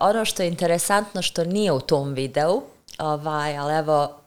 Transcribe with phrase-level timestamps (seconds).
[0.00, 2.62] ono što je interesantno što nije u tom videu,
[2.98, 4.18] ovaj, ali evo,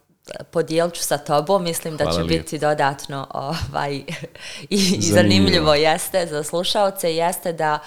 [0.51, 2.43] podijelit ću sa tobom, mislim da Hvala će lijepo.
[2.43, 3.95] biti dodatno ovaj,
[4.69, 7.79] i, i zanimljivo jeste za slušalce, jeste da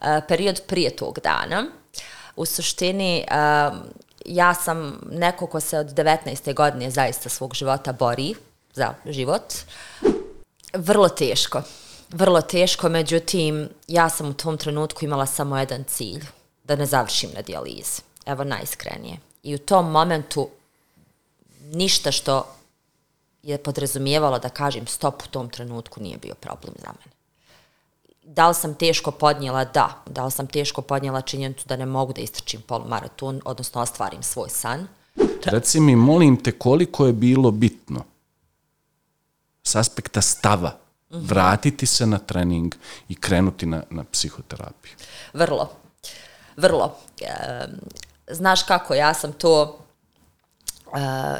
[0.00, 1.66] e, period prije tog dana,
[2.36, 3.24] u suštini e,
[4.24, 6.54] ja sam neko ko se od 19.
[6.54, 8.34] godine zaista svog života bori
[8.74, 9.54] za život.
[10.74, 11.62] Vrlo teško.
[12.10, 16.24] Vrlo teško, međutim, ja sam u tom trenutku imala samo jedan cilj,
[16.70, 18.02] da ne završim na dijalizi.
[18.26, 19.16] Evo, najiskrenije.
[19.42, 20.48] I u tom momentu
[21.60, 22.46] ništa što
[23.42, 27.14] je podrazumijevalo da kažem stop u tom trenutku nije bio problem za mene.
[28.22, 29.64] Da li sam teško podnijela?
[29.64, 30.02] Da.
[30.06, 34.48] Da li sam teško podnijela činjenicu da ne mogu da istrčim polumaraton, odnosno ostvarim svoj
[34.48, 34.86] san?
[35.44, 38.04] Reci mi, molim te, koliko je bilo bitno
[39.62, 40.76] s aspekta stava
[41.10, 42.74] vratiti se na trening
[43.08, 44.92] i krenuti na, na psihoterapiju?
[45.34, 45.79] Vrlo.
[46.56, 46.96] Vrlo.
[47.20, 47.26] E,
[48.30, 49.78] znaš kako, ja sam to
[50.94, 50.98] e,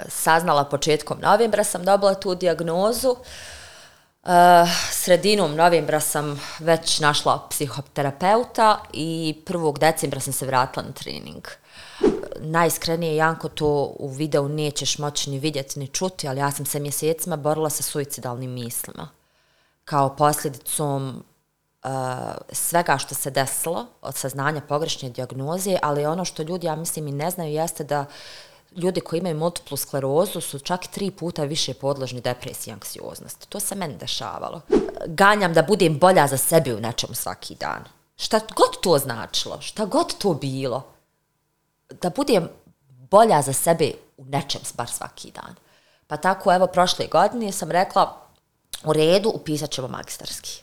[0.08, 3.16] saznala početkom novembra, sam dobila tu dijagnozu.
[4.24, 4.30] E,
[4.90, 9.78] sredinom novembra sam već našla psihoterapeuta i 1.
[9.78, 11.48] decembra sam se vratila na trening.
[12.40, 16.80] Najiskrenije, Janko, to u videu nećeš moći ni vidjeti ni čuti, ali ja sam se
[16.80, 19.08] mjesecima borila sa suicidalnim mislima.
[19.84, 21.24] Kao posljedicom
[21.84, 21.90] uh,
[22.52, 27.12] svega što se desilo od saznanja pogrešne dijagnoze, ali ono što ljudi, ja mislim, i
[27.12, 28.04] ne znaju jeste da
[28.76, 33.48] ljudi koji imaju multiplu sklerozu su čak tri puta više podložni depresiji i anksioznosti.
[33.48, 34.60] To se meni dešavalo.
[35.06, 37.84] Ganjam da budem bolja za sebe u nečemu svaki dan.
[38.16, 40.86] Šta god to značilo, šta god to bilo,
[41.90, 42.48] da budem
[42.88, 45.54] bolja za sebe u nečem bar svaki dan.
[46.06, 48.16] Pa tako, evo, prošle godine sam rekla,
[48.84, 50.62] u redu, upisat ćemo magistarski.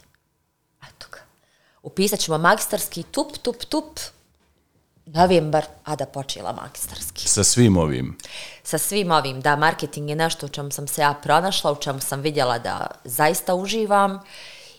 [1.87, 3.99] Upisat ćemo magistarski, tup, tup, tup,
[5.05, 7.27] novembar, a da počela magistarski.
[7.27, 8.17] Sa svim ovim.
[8.63, 11.99] Sa svim ovim, da, marketing je nešto u čemu sam se ja pronašla, u čemu
[11.99, 14.19] sam vidjela da zaista uživam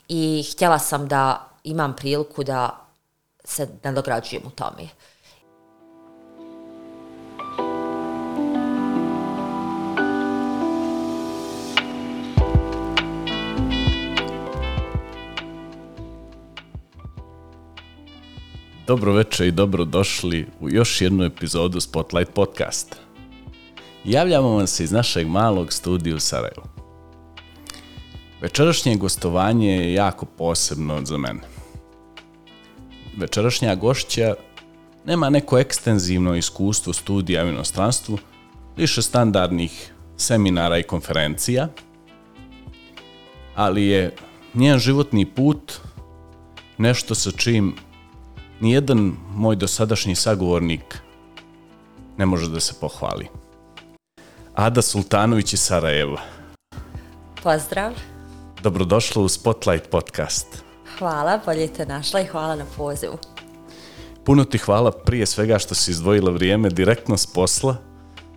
[0.08, 2.86] i htjela sam da imam priliku da
[3.44, 4.88] se nadograđujem u tome.
[18.88, 22.96] Dobro večer i dobro došli u još jednu epizodu Spotlight podcasta.
[24.04, 26.62] Javljamo vam se iz našeg malog studija u Sarajevu.
[28.40, 31.40] Večerašnje gostovanje je jako posebno za mene.
[33.16, 34.34] Večerašnja gošća
[35.04, 38.18] nema neko ekstenzivno iskustvo studija u inostranstvu,
[38.76, 41.68] više standardnih seminara i konferencija,
[43.54, 44.14] ali je
[44.54, 45.72] njen životni put
[46.78, 47.74] nešto sa čim
[48.60, 50.98] nijedan moj dosadašnji sagovornik
[52.16, 53.28] ne može da se pohvali.
[54.54, 56.20] Ada Sultanović iz Sarajeva.
[57.42, 57.92] Pozdrav.
[58.62, 60.46] Dobrodošla u Spotlight podcast.
[60.98, 63.18] Hvala, bolje te našla i hvala na pozivu.
[64.24, 67.76] Puno ti hvala prije svega što si izdvojila vrijeme direktno s posla,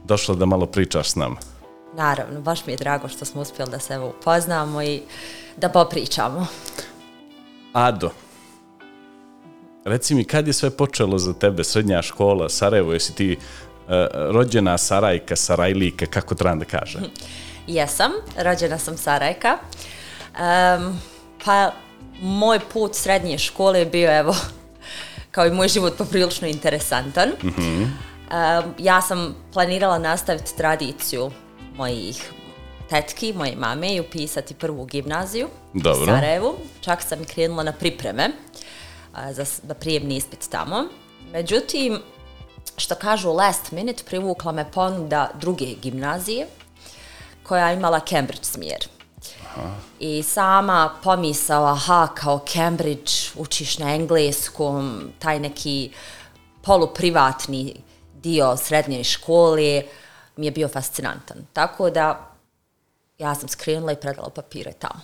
[0.04, 1.36] došla da malo pričaš s nama.
[1.96, 5.02] Naravno, baš mi je drago što smo uspjeli da se evo upoznamo i
[5.58, 6.48] da popričamo.
[7.74, 8.12] Ado,
[9.86, 14.78] reci mi kad je sve počelo za tebe, srednja škola, Sarajevo, jesi ti uh, rođena
[14.78, 17.02] Sarajka, Sarajlika, kako trebam da kažem?
[17.68, 19.58] Jesam, rođena sam Sarajka.
[20.34, 21.00] Um,
[21.46, 21.72] pa
[22.22, 24.36] moj put srednje škole je bio, evo,
[25.32, 27.30] kao i moj život poprilično interesantan.
[27.44, 27.84] Mm -hmm.
[27.84, 31.32] um, ja sam planirala nastaviti tradiciju
[31.78, 32.32] mojih
[32.90, 36.04] tetki, moje mame i upisati prvu gimnaziju Dobro.
[36.04, 36.56] u Sarajevu.
[36.82, 38.71] Čak sam krenula na pripreme a,
[39.32, 40.84] za, za prijemni ispit tamo.
[41.32, 42.00] Međutim,
[42.78, 46.48] što kažu last minute, privukla me ponuda druge gimnazije
[47.44, 48.88] koja je imala Cambridge smjer.
[49.46, 49.76] Aha.
[50.00, 55.92] I sama pomisao, aha, kao Cambridge, učiš na engleskom, taj neki
[56.62, 57.76] poluprivatni
[58.14, 59.84] dio srednje škole
[60.36, 61.38] mi je bio fascinantan.
[61.54, 62.32] Tako da
[63.18, 65.02] ja sam skrenula i predala papire tamo.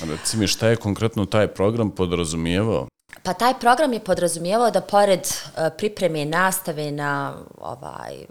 [0.00, 2.88] Reci mi šta je konkretno taj program podrazumijevao?
[3.22, 8.26] Pa taj program je podrazumijevao da pored uh, pripreme nastave na ovaj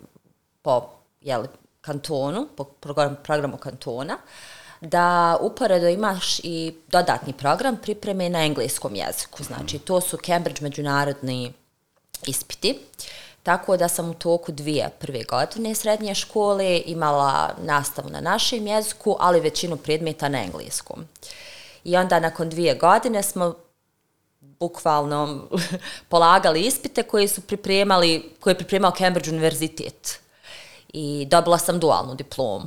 [0.62, 0.90] po
[1.22, 1.46] jel,
[1.82, 4.18] kantonu, po program, programu kantona,
[4.82, 9.44] da uporedo imaš i dodatni program pripreme na engleskom jeziku.
[9.44, 11.54] Znači, to su Cambridge međunarodni
[12.28, 12.80] ispiti.
[13.44, 19.16] Tako da sam u toku dvije prve godine srednje škole imala nastavu na našem jeziku,
[19.20, 21.06] ali većinu predmeta na engleskom.
[21.84, 23.56] I onda nakon dvije godine smo
[24.60, 25.48] bukvalno
[26.10, 30.20] polagali ispite koje su pripremali, koje je pripremao Cambridge univerzitet.
[30.94, 32.66] I dobila sam dualnu diplomu.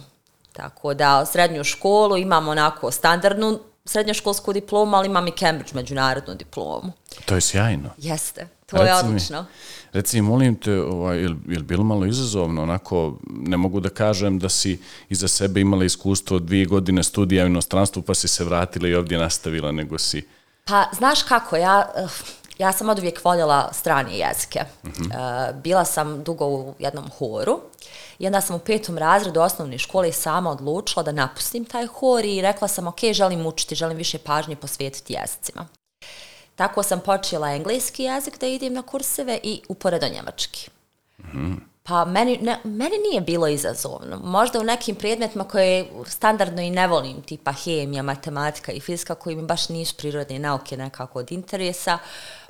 [0.53, 6.93] Tako da srednju školu imam onako standardnu srednjoškolsku diplomu, ali imam i Cambridge međunarodnu diplomu.
[7.27, 7.91] To je sjajno.
[7.99, 9.43] Jeste, to reci je odlično.
[9.43, 9.49] Mi,
[9.93, 12.63] reci, molim te, ovaj, je li bilo malo izazovno?
[12.63, 14.79] Onako, ne mogu da kažem da si
[15.09, 19.19] iza sebe imala iskustvo dvije godine studija u inostranstvu, pa si se vratila i ovdje
[19.19, 20.27] nastavila, nego si...
[20.65, 22.07] Pa, znaš kako, ja, eh,
[22.59, 24.65] ja sam od uvijek voljela strane jezike.
[24.83, 25.51] Uh -huh.
[25.51, 27.61] uh, bila sam dugo u jednom horu
[28.19, 32.43] i onda sam u petom razredu osnovne škole sama odlučila da napustim taj hor i
[32.43, 35.67] rekla sam, ok, želim učiti, želim više pažnje posvetiti jezicima.
[36.57, 40.71] Tako sam počela engleski jezik da idem na kurseve i uporedo njemački.
[41.19, 41.70] Uh -huh.
[41.91, 44.21] Pa meni, ne, meni nije bilo izazovno.
[44.25, 49.37] Možda u nekim predmetima koje standardno i ne volim, tipa hemija, matematika i fizika, koji
[49.37, 51.99] mi baš nisu prirodne nauke nekako od interesa,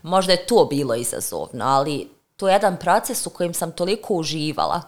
[0.03, 4.83] možda je to bilo izazovno, ali to je jedan proces u kojem sam toliko uživala.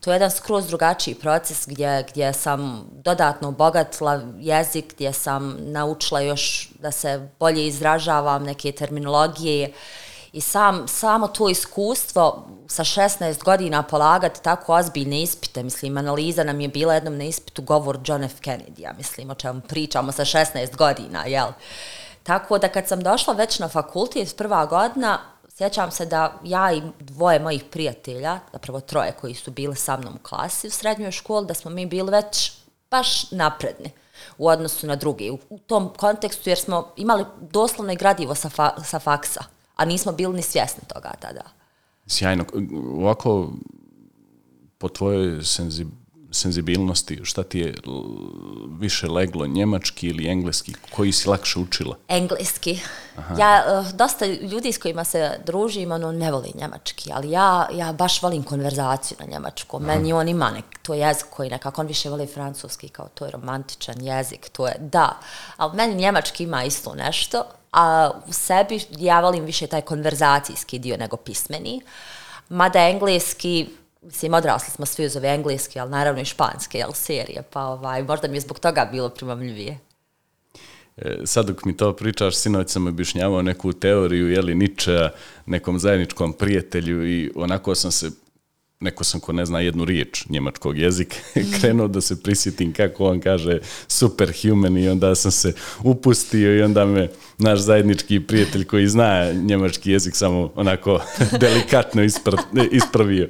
[0.00, 6.20] To je jedan skroz drugačiji proces gdje, gdje sam dodatno obogatila jezik, gdje sam naučila
[6.20, 9.72] još da se bolje izražavam neke terminologije,
[10.32, 16.60] I sam, samo to iskustvo sa 16 godina polagati tako ozbiljne ispite, mislim, analiza nam
[16.60, 18.40] je bila jednom na ispitu govor John F.
[18.40, 21.46] Kennedy, ja mislim, o čemu pričamo sa 16 godina, jel?
[22.22, 25.18] Tako da kad sam došla već na fakultet, prva godina,
[25.48, 30.14] sjećam se da ja i dvoje mojih prijatelja, zapravo troje koji su bili sa mnom
[30.14, 32.52] u klasi u srednjoj školi, da smo mi bili već
[32.90, 33.90] baš napredni
[34.38, 38.48] u odnosu na druge U, u tom kontekstu jer smo imali doslovno i gradivo sa,
[38.48, 39.44] fa, sa faksa
[39.76, 41.42] a nismo bili ni svjesni toga tada.
[42.06, 42.44] Sjajno.
[42.96, 43.52] Ovako,
[44.78, 45.86] po tvojoj senzi,
[46.30, 47.74] senzibilnosti, šta ti je
[48.78, 50.74] više leglo, njemački ili engleski?
[50.96, 51.96] Koji si lakše učila?
[52.08, 52.80] Engleski.
[53.16, 53.36] Aha.
[53.38, 57.92] Ja, uh, dosta ljudi s kojima se družim, ono, ne voli njemački, ali ja, ja
[57.92, 59.76] baš volim konverzaciju na njemačku.
[59.76, 59.86] Aha.
[59.86, 63.30] Meni on ima nek, to jezik koji nekako, on više voli francuski, kao to je
[63.30, 65.18] romantičan jezik, to je, da.
[65.56, 70.96] Ali meni njemački ima isto nešto, a u sebi ja volim više taj konverzacijski dio
[70.96, 71.80] nego pismeni.
[72.48, 73.68] Mada engleski,
[74.02, 78.02] mislim, odrasli smo svi uz ove engleski, ali naravno i španske, jel, serije, pa ovaj,
[78.02, 79.78] možda mi je zbog toga bilo primamljivije.
[80.96, 85.10] E, sad dok mi to pričaš, sinoć sam objašnjavao neku teoriju, jeli, Niča,
[85.46, 88.10] nekom zajedničkom prijatelju i onako sam se
[88.82, 91.16] neko sam ko ne zna jednu riječ njemačkog jezika,
[91.60, 93.58] krenuo da se prisjetim kako on kaže
[93.88, 95.52] superhuman i onda sam se
[95.82, 97.08] upustio i onda me
[97.38, 101.00] naš zajednički prijatelj koji zna njemački jezik samo onako
[101.40, 102.02] delikatno
[102.70, 103.28] ispravio.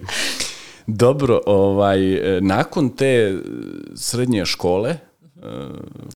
[0.87, 1.99] Dobro, ovaj,
[2.41, 3.39] nakon te
[3.95, 4.97] srednje škole,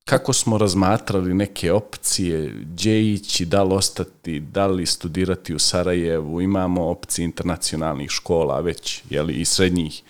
[0.05, 6.41] kako smo razmatrali neke opcije, gdje ići, da li ostati, da li studirati u Sarajevu,
[6.41, 10.03] imamo opcije internacionalnih škola već, jeli, i srednjih,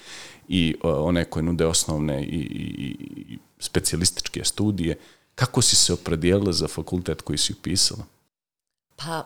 [0.47, 2.95] i one koje nude osnovne i, i,
[3.33, 4.97] i specialističke studije.
[5.35, 8.03] Kako si se opredijelila za fakultet koji si upisala?
[8.95, 9.25] Pa,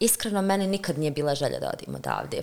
[0.00, 2.42] iskreno, meni nikad nije bila želja da odim odavde.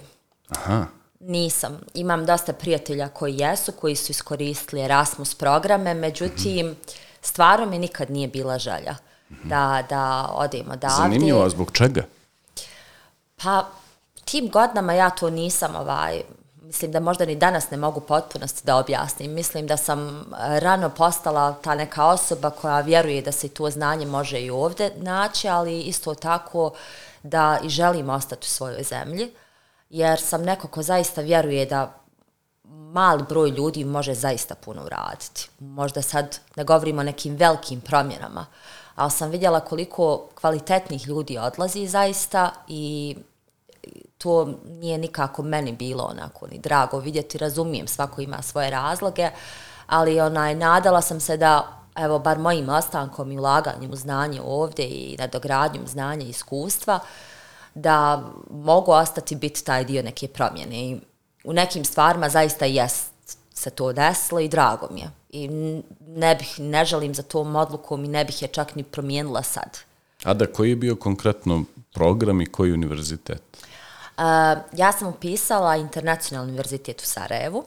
[0.50, 0.85] Aha.
[1.19, 1.79] Nisam.
[1.94, 6.75] Imam dosta prijatelja koji jesu, koji su iskoristili Erasmus programe, međutim,
[7.21, 8.95] stvarno mi nikad nije bila želja
[9.44, 10.95] da, da odemo odavde.
[10.97, 12.03] Zanimljivo, a zbog čega?
[13.35, 13.65] Pa,
[14.25, 16.21] tim godinama ja to nisam, ovaj,
[16.62, 19.34] mislim da možda ni danas ne mogu potpunosti da objasnim.
[19.34, 24.39] Mislim da sam rano postala ta neka osoba koja vjeruje da se to znanje može
[24.41, 26.74] i ovde naći, ali isto tako
[27.24, 29.31] da i želim ostati u svojoj zemlji
[29.89, 31.94] jer sam neko ko zaista vjeruje da
[32.70, 35.50] mali broj ljudi može zaista puno uraditi.
[35.60, 38.46] Možda sad ne govorimo o nekim velikim promjenama,
[38.96, 43.15] ali sam vidjela koliko kvalitetnih ljudi odlazi zaista i
[44.18, 49.30] to nije nikako meni bilo onako ni drago vidjeti, razumijem, svako ima svoje razloge,
[49.88, 54.86] ali onaj, nadala sam se da, evo, bar mojim ostankom i ulaganjem u znanje ovdje
[54.86, 57.35] i nadogradnjom znanja i iskustva, uh,
[57.75, 60.75] da mogu ostati biti taj dio neke promjene.
[60.75, 60.98] I
[61.44, 63.15] u nekim stvarima zaista jest
[63.53, 65.10] se to desilo i drago mi je.
[65.29, 65.48] I
[66.08, 69.77] ne bih, ne želim za tom odlukom i ne bih je čak ni promijenila sad.
[70.24, 71.63] A da koji je bio konkretno
[71.94, 73.41] program i koji univerzitet?
[74.17, 74.24] Uh,
[74.77, 77.63] ja sam upisala Internacionalni univerzitet u Sarajevu.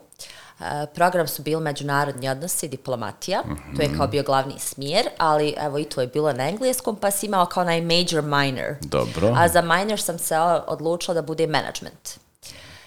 [0.59, 3.77] Uh, program su bili međunarodni odnosi, diplomatija, mm -hmm.
[3.77, 7.11] to je kao bio glavni smjer, ali evo i to je bilo na engleskom, pa
[7.11, 8.75] si imao kao naj major minor.
[8.81, 9.35] Dobro.
[9.37, 12.19] A za minor sam se odlučila da bude management.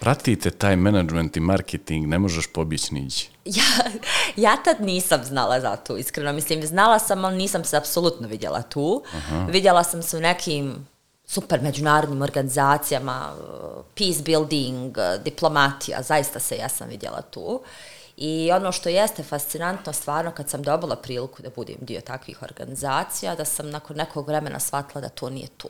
[0.02, 3.28] Pratite taj management i marketing, ne možeš pobići niđi.
[3.44, 3.90] Ja,
[4.36, 6.32] ja tad nisam znala za to, iskreno.
[6.32, 9.02] Mislim, znala sam, ali nisam se apsolutno vidjela tu.
[9.16, 9.46] Aha.
[9.50, 10.86] Vidjela sam se u nekim
[11.26, 13.32] super međunarodnim organizacijama,
[13.94, 17.60] peace building, diplomatija, zaista se ja sam vidjela tu.
[18.16, 23.34] I ono što jeste fascinantno stvarno kad sam dobila priliku da budem dio takvih organizacija,
[23.34, 25.68] da sam nakon nekog vremena shvatila da to nije to.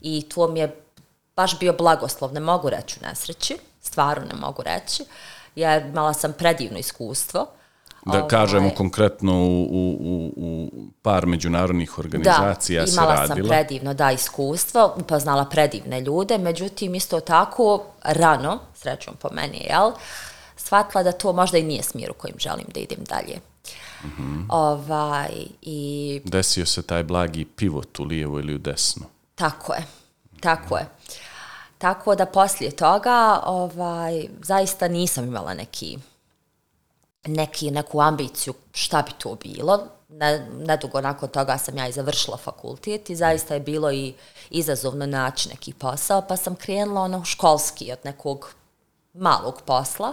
[0.00, 0.80] I to mi je
[1.36, 5.04] baš bio blagoslov, ne mogu reći u nesreći, stvarno ne mogu reći,
[5.54, 7.46] jer imala sam predivno iskustvo.
[8.06, 10.70] Da ovaj, kažemo konkretno u, u, u,
[11.02, 13.16] par međunarodnih organizacija da, se radila.
[13.16, 19.28] Da, imala sam predivno, da, iskustvo, upoznala predivne ljude, međutim, isto tako, rano, srećom po
[19.32, 19.92] meni, jel,
[20.56, 23.38] shvatila da to možda i nije smjer u kojim želim da idem dalje.
[24.04, 24.44] Mm -hmm.
[24.48, 25.30] ovaj,
[25.62, 26.20] i...
[26.24, 29.06] Desio se taj blagi pivot u lijevo ili u desno.
[29.34, 29.84] Tako je,
[30.40, 30.86] tako je.
[31.78, 35.98] Tako da poslije toga ovaj, zaista nisam imala neki,
[37.26, 39.78] neki, neku ambiciju šta bi to bilo.
[40.08, 44.14] Ne, nedugo nakon toga sam ja i završila fakultet i zaista je bilo i
[44.50, 48.54] izazovno naći neki posao, pa sam krenula ono školski od nekog
[49.14, 50.12] malog posla.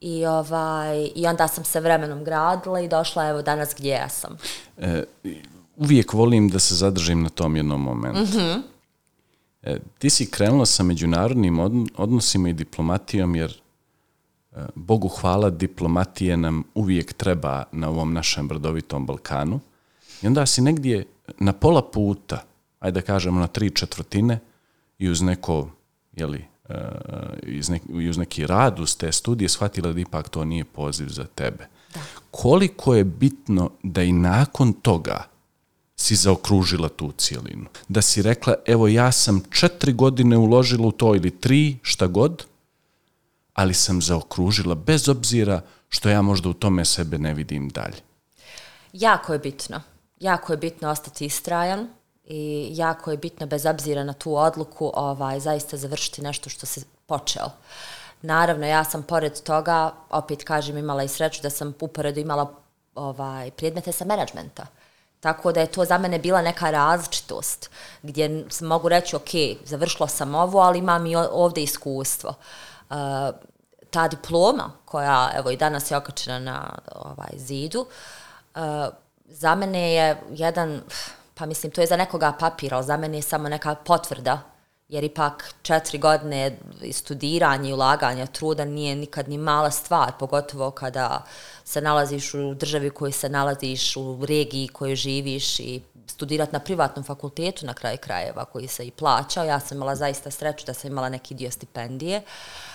[0.00, 4.36] I, ovaj, I onda sam se vremenom gradila i došla evo danas gdje ja sam.
[4.78, 5.04] E,
[5.76, 8.20] uvijek volim da se zadržim na tom jednom momentu.
[8.20, 8.62] Mm -hmm.
[9.62, 11.60] e, ti si krenula sa međunarodnim
[11.96, 13.60] odnosima i diplomatijom jer
[14.74, 19.60] Bogu hvala, diplomatije nam uvijek treba na ovom našem brdovitom Balkanu.
[20.22, 21.06] I onda si negdje
[21.38, 22.42] na pola puta,
[22.80, 24.38] ajde da kažemo na tri četvrtine
[24.98, 25.68] i uz neko,
[26.12, 26.44] jeli,
[27.42, 31.24] iz, nek, uz neki rad uz te studije shvatila da ipak to nije poziv za
[31.24, 31.66] tebe.
[31.94, 32.00] Da.
[32.30, 35.24] Koliko je bitno da i nakon toga
[35.96, 37.66] si zaokružila tu cijelinu?
[37.88, 42.44] Da si rekla, evo ja sam četiri godine uložila u to ili tri, šta god,
[43.60, 47.96] ali sam zaokružila bez obzira što ja možda u tome sebe ne vidim dalje.
[48.92, 49.82] Jako je bitno.
[50.20, 51.88] Jako je bitno ostati istrajan,
[52.24, 56.80] i jako je bitno bez obzira na tu odluku ovaj zaista završiti nešto što se
[57.06, 57.50] počeo.
[58.22, 62.54] Naravno, ja sam pored toga, opet kažem, imala i sreću da sam uporedu imala
[62.94, 64.66] ovaj predmete sa menadžmenta.
[65.20, 67.70] Tako da je to za mene bila neka različitost,
[68.02, 69.30] gdje mogu reći, ok,
[69.64, 72.34] završila sam ovo, ali imam i ovdje iskustvo.
[72.90, 72.96] Uh,
[73.90, 77.86] ta diploma, koja evo i danas je okačena na ovaj zidu,
[78.54, 78.60] uh,
[79.26, 80.80] za mene je jedan
[81.40, 84.40] pa mislim, to je za nekoga papir, ali za mene je samo neka potvrda,
[84.88, 86.58] jer ipak četiri godine
[86.92, 91.24] studiranja i ulaganja truda nije nikad ni mala stvar, pogotovo kada
[91.64, 96.60] se nalaziš u državi u kojoj se nalaziš, u regiji kojoj živiš i studirati na
[96.60, 99.44] privatnom fakultetu na kraju krajeva koji se i plaćao.
[99.44, 102.22] Ja sam imala zaista sreću da sam imala neki dio stipendije,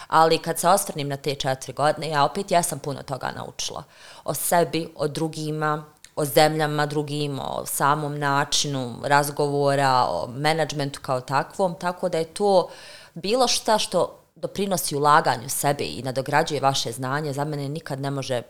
[0.08, 3.84] ali kad se osvrnim na te četiri godine, ja opet ja sam puno toga naučila.
[4.24, 5.86] O sebi, o drugima,
[6.16, 12.70] o zemljama drugim, o samom načinu razgovora, o menadžmentu kao takvom, tako da je to
[13.14, 18.42] bilo šta što doprinosi ulaganju sebe i nadograđuje vaše znanje, za mene nikad ne može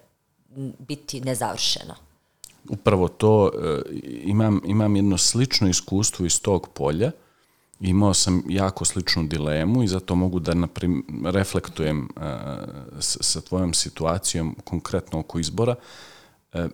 [0.79, 1.95] biti nezavršeno.
[2.69, 3.81] Upravo to, e,
[4.23, 7.11] imam, imam jedno slično iskustvo iz tog polja,
[7.79, 13.41] imao sam jako sličnu dilemu i zato mogu da naprim, reflektujem e, uh, sa, sa
[13.41, 15.75] tvojom situacijom konkretno oko izbora.
[16.53, 16.65] Uh,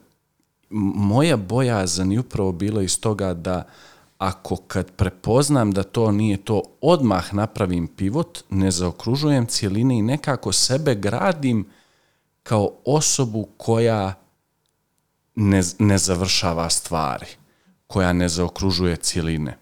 [0.96, 3.64] moja bojazan je upravo bila iz toga da
[4.18, 10.52] ako kad prepoznam da to nije to, odmah napravim pivot, ne zaokružujem cijeline i nekako
[10.52, 11.70] sebe gradim
[12.44, 14.14] kao osobu koja
[15.36, 17.26] ne, ne završava stvari,
[17.88, 19.58] koja ne zaokružuje cijeline.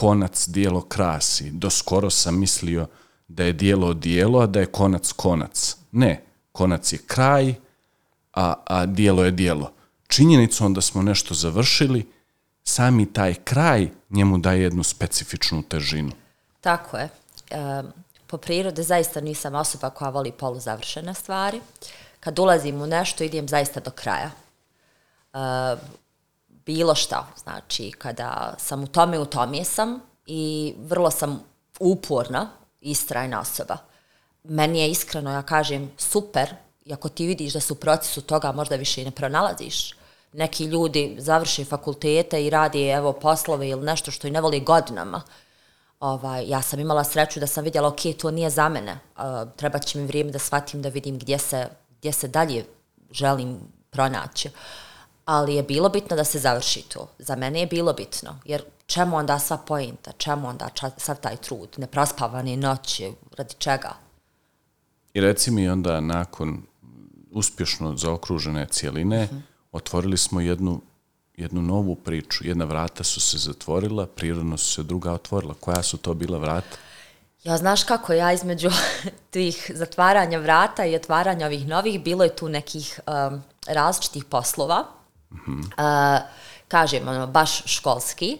[0.00, 1.50] Konac dijelo krasi.
[1.50, 2.86] Do skoro sam mislio
[3.28, 5.76] da je dijelo dijelo, a da je konac konac.
[5.92, 7.54] Ne, konac je kraj,
[8.34, 9.72] a, a dijelo je dijelo
[10.10, 12.06] činjenicom da smo nešto završili,
[12.64, 16.12] sami taj kraj njemu daje jednu specifičnu težinu.
[16.60, 17.08] Tako je.
[17.50, 17.82] E,
[18.26, 21.60] po prirode zaista nisam osoba koja voli poluzavršene stvari.
[22.20, 24.30] Kad ulazim u nešto, idem zaista do kraja.
[24.30, 25.38] E,
[26.70, 31.42] bilo šta, znači kada sam u tome, u tome sam i vrlo sam
[31.80, 32.50] uporna,
[32.80, 33.76] istrajna osoba.
[34.44, 38.52] Meni je iskreno, ja kažem, super, i ako ti vidiš da su u procesu toga
[38.52, 39.94] možda više i ne pronalaziš,
[40.32, 45.22] neki ljudi završi fakultete i radi evo poslove ili nešto što i ne voli godinama.
[46.00, 48.92] Ovaj, ja sam imala sreću da sam vidjela, ok, to nije za mene.
[49.16, 49.22] Uh,
[49.56, 52.64] treba će mi vrijeme da shvatim da vidim gdje se, gdje se dalje
[53.10, 53.58] želim
[53.90, 54.50] pronaći.
[55.30, 57.08] Ali je bilo bitno da se završi to.
[57.18, 58.36] Za mene je bilo bitno.
[58.44, 60.12] Jer čemu onda sva pojenta?
[60.12, 61.68] Čemu onda ča, sav taj trud?
[61.76, 63.12] Neprospavane noći?
[63.36, 63.94] Radi čega?
[65.14, 66.62] I reci mi onda nakon
[67.30, 69.36] uspješno zaokružene cijeline, uh mhm.
[69.36, 70.80] -huh otvorili smo jednu
[71.36, 72.46] jednu novu priču.
[72.46, 75.54] Jedna vrata su se zatvorila, prirodno su se druga otvorila.
[75.60, 76.76] Koja su to bila vrata?
[77.44, 78.70] Ja znaš kako ja između
[79.30, 84.99] tih zatvaranja vrata i otvaranja ovih novih, bilo je tu nekih um, različitih poslova.
[85.30, 85.60] Mm -hmm.
[85.60, 86.22] uh,
[86.68, 88.38] kažem, ono, baš školski,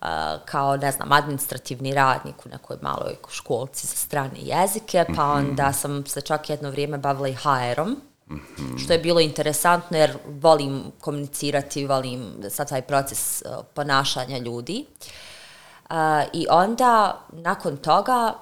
[0.00, 0.08] uh,
[0.44, 5.50] kao, ne znam, administrativni radnik u nekoj maloj školci za strane jezike, pa mm -hmm.
[5.50, 7.96] onda sam se čak jedno vrijeme bavila i HR-om,
[8.30, 8.84] Mm -hmm.
[8.84, 14.86] Što je bilo interesantno jer volim komunicirati, volim sad taj proces uh, ponašanja ljudi.
[15.90, 15.96] Uh,
[16.32, 18.34] I onda, nakon toga,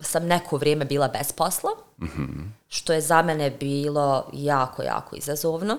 [0.00, 2.48] sam neko vrijeme bila bez posla, mm -hmm.
[2.68, 5.78] što je za mene bilo jako, jako izazovno,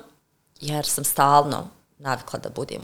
[0.62, 2.82] jer sam stalno navikla da budem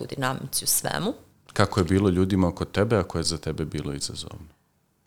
[0.00, 1.14] u dinamici u svemu.
[1.52, 4.46] Kako je bilo ljudima oko tebe, ako je za tebe bilo izazovno?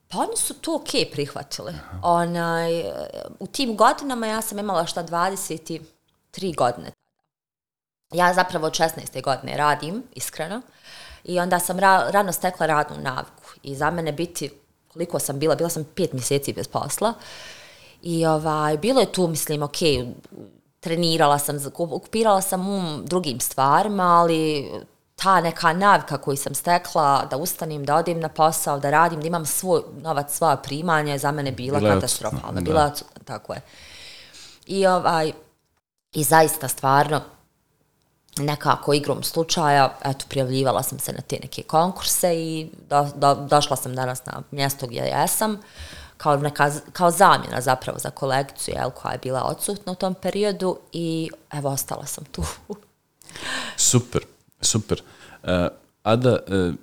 [0.08, 1.74] Pa oni su to ok prihvatili.
[2.02, 2.84] Onaj,
[3.40, 6.92] u tim godinama ja sam imala šta 23 godine.
[8.14, 9.22] Ja zapravo od 16.
[9.24, 10.62] godine radim, iskreno.
[11.24, 13.44] I onda sam ra rano stekla radnu naviku.
[13.64, 14.52] I za mene biti,
[14.94, 17.14] koliko sam bila, bila sam pet mjeseci bez posla.
[18.02, 19.78] I ovaj, bilo je tu, mislim, ok,
[20.86, 24.72] trenirala sam, okupirala sam um drugim stvarima, ali
[25.16, 29.28] ta neka navika koju sam stekla, da ustanem, da odim na posao, da radim, da
[29.28, 32.62] imam svoj novac, svoja primanja, je za mene bila, bila katastrofalna.
[32.62, 32.92] Bila
[33.26, 33.62] tako je.
[34.66, 35.32] I, ovaj,
[36.14, 37.22] I zaista, stvarno,
[38.38, 43.76] nekako igrom slučaja, eto, prijavljivala sam se na te neke konkurse i do, do, došla
[43.76, 45.58] sam danas na mjesto gdje jesam,
[46.18, 50.78] kao, neka, kao zamjena zapravo za kolekciju, jel, koja je bila odsutna u tom periodu
[50.92, 52.44] i evo, ostala sam tu.
[53.78, 54.22] Super.
[54.62, 55.02] Super.
[55.44, 55.50] Uh,
[56.04, 56.74] Ada, uh,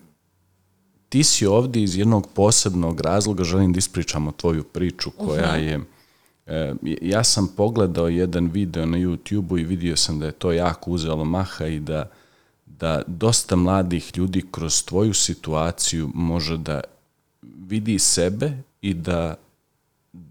[1.09, 5.69] ti si ovdje iz jednog posebnog razloga, želim da ispričamo tvoju priču koja uh-huh.
[5.69, 5.77] je...
[5.77, 10.91] Uh, ja sam pogledao jedan video na YouTube-u i vidio sam da je to jako
[10.91, 12.11] uzelo maha i da,
[12.67, 16.81] da dosta mladih ljudi kroz tvoju situaciju može da
[17.43, 19.35] vidi sebe i da,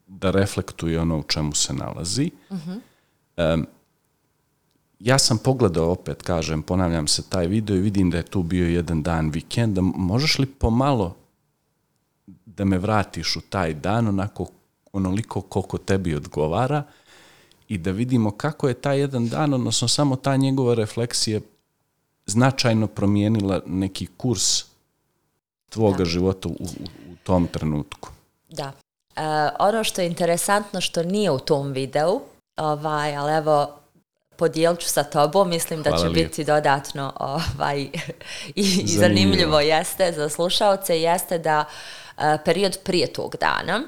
[0.07, 2.31] da reflektuje ono u čemu se nalazi.
[2.49, 2.79] Uh-huh.
[3.53, 3.67] Um,
[4.99, 8.67] ja sam pogledao opet, kažem, ponavljam se taj video i vidim da je tu bio
[8.67, 9.81] jedan dan vikenda.
[9.81, 11.15] Možeš li pomalo
[12.45, 14.47] da me vratiš u taj dan onako
[14.93, 16.83] onoliko koliko tebi odgovara
[17.67, 21.41] i da vidimo kako je taj jedan dan, odnosno samo ta njegova refleksija
[22.25, 24.65] značajno promijenila neki kurs
[25.69, 26.05] tvoga da.
[26.05, 26.65] života u, u,
[27.11, 28.09] u tom trenutku.
[28.51, 28.71] Da.
[29.15, 29.21] E,
[29.59, 32.21] ono što je interesantno što nije u tom videu,
[32.57, 33.77] ovaj, ali evo,
[34.35, 36.29] podijelit ću sa tobom, mislim Hvala da će lijepo.
[36.29, 37.81] biti dodatno ovaj,
[38.55, 38.85] i, zanimljivo.
[38.85, 41.65] i zanimljivo jeste za slušalce, jeste da
[42.17, 43.81] uh, period prije tog dana,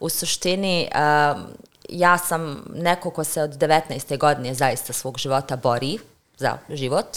[0.00, 1.40] u suštini uh,
[1.88, 4.18] ja sam neko ko se od 19.
[4.18, 5.98] godine zaista svog života bori
[6.36, 7.16] za život,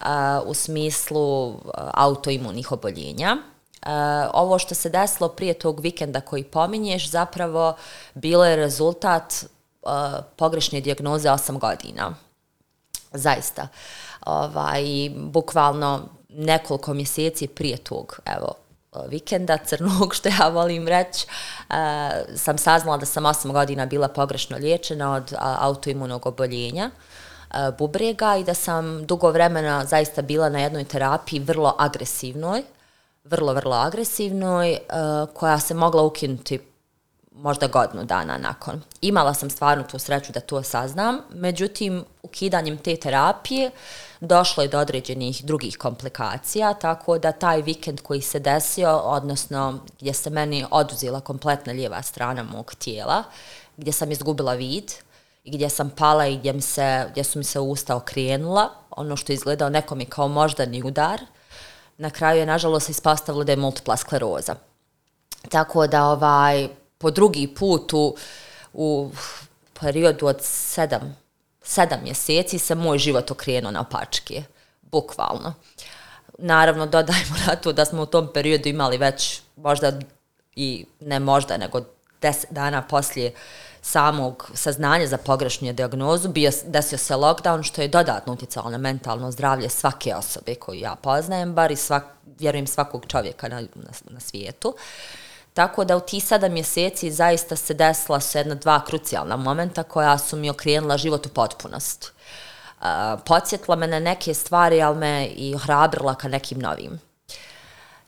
[0.00, 0.06] uh,
[0.44, 3.36] u smislu uh, autoimunih oboljenja.
[3.82, 3.90] Uh,
[4.32, 7.76] ovo što se desilo prije tog vikenda koji pominješ zapravo
[8.14, 9.34] bilo je rezultat
[9.82, 9.90] uh,
[10.36, 12.14] pogrešne dijagnoze 8 godina.
[13.12, 13.68] Zaista.
[14.26, 14.82] Ovaj,
[15.16, 18.54] bukvalno nekoliko mjeseci prije tog, evo,
[19.08, 21.26] vikenda crnog, što ja volim reći,
[21.70, 21.76] uh,
[22.36, 26.90] sam saznala da sam 8 godina bila pogrešno liječena od uh, autoimunog oboljenja
[27.50, 32.62] uh, bubrega i da sam dugo vremena zaista bila na jednoj terapiji vrlo agresivnoj,
[33.30, 36.60] vrlo, vrlo agresivnoj, uh, koja se mogla ukinuti
[37.32, 38.82] možda godinu dana nakon.
[39.00, 43.70] Imala sam stvarno tu sreću da to saznam, međutim, ukidanjem te terapije
[44.20, 50.14] došlo je do određenih drugih komplikacija, tako da taj vikend koji se desio, odnosno gdje
[50.14, 53.22] se meni oduzila kompletna lijeva strana mog tijela,
[53.76, 54.92] gdje sam izgubila vid,
[55.44, 59.16] i gdje sam pala i gdje, mi se, gdje su mi se usta okrenula, ono
[59.16, 61.20] što je izgledao nekom je kao moždani udar,
[61.98, 64.54] na kraju je nažalost ispostavilo da je multipla skleroza.
[65.48, 68.16] Tako da ovaj, po drugi put u,
[68.72, 69.10] u
[69.80, 71.16] periodu od sedam,
[71.62, 74.42] sedam mjeseci se moj život okrenuo na opačke,
[74.82, 75.54] bukvalno.
[76.38, 79.92] Naravno, dodajmo na to da smo u tom periodu imali već možda
[80.56, 81.80] i ne možda, nego
[82.22, 83.32] deset dana poslije
[83.82, 89.30] samog saznanja za pogrešnu diagnozu, bio, desio se lockdown, što je dodatno utjecalo na mentalno
[89.30, 92.04] zdravlje svake osobe koju ja poznajem, bar i svak,
[92.38, 94.74] vjerujem svakog čovjeka na, na, na svijetu.
[95.54, 100.18] Tako da u ti sada mjeseci zaista se desila su jedna dva krucijalna momenta koja
[100.18, 102.12] su mi okrenula život u potpunost.
[102.80, 102.86] Uh,
[103.26, 107.00] podsjetila me na neke stvari, ali me i ohrabrila ka nekim novim.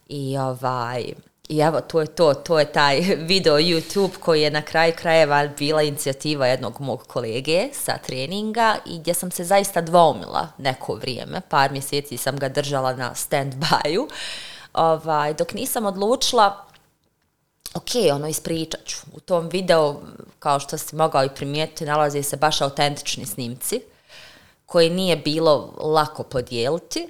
[0.09, 1.13] I, ovaj,
[1.51, 2.99] I evo, to je to, to je taj
[3.31, 8.99] video YouTube koji je na kraju krajeva bila inicijativa jednog mog kolege sa treninga i
[8.99, 14.07] gdje sam se zaista dvomila neko vrijeme, par mjeseci sam ga držala na stand-by-u,
[14.73, 16.65] ovaj, dok nisam odlučila
[17.73, 18.97] ok, ono ispričat ću.
[19.13, 19.95] U tom videu,
[20.39, 23.81] kao što si mogao i primijetiti, nalaze se baš autentični snimci,
[24.65, 27.09] koji nije bilo lako podijeliti.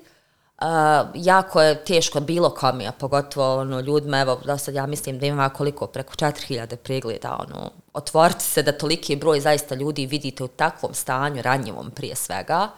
[0.61, 0.67] Uh,
[1.15, 5.25] jako je teško bilo komi, a pogotovo ono, ljudima, evo, da sad ja mislim da
[5.25, 10.47] ima koliko, preko 4000 pregleda, ono, otvoriti se da toliki broj zaista ljudi vidite u
[10.47, 12.69] takvom stanju, ranjivom prije svega.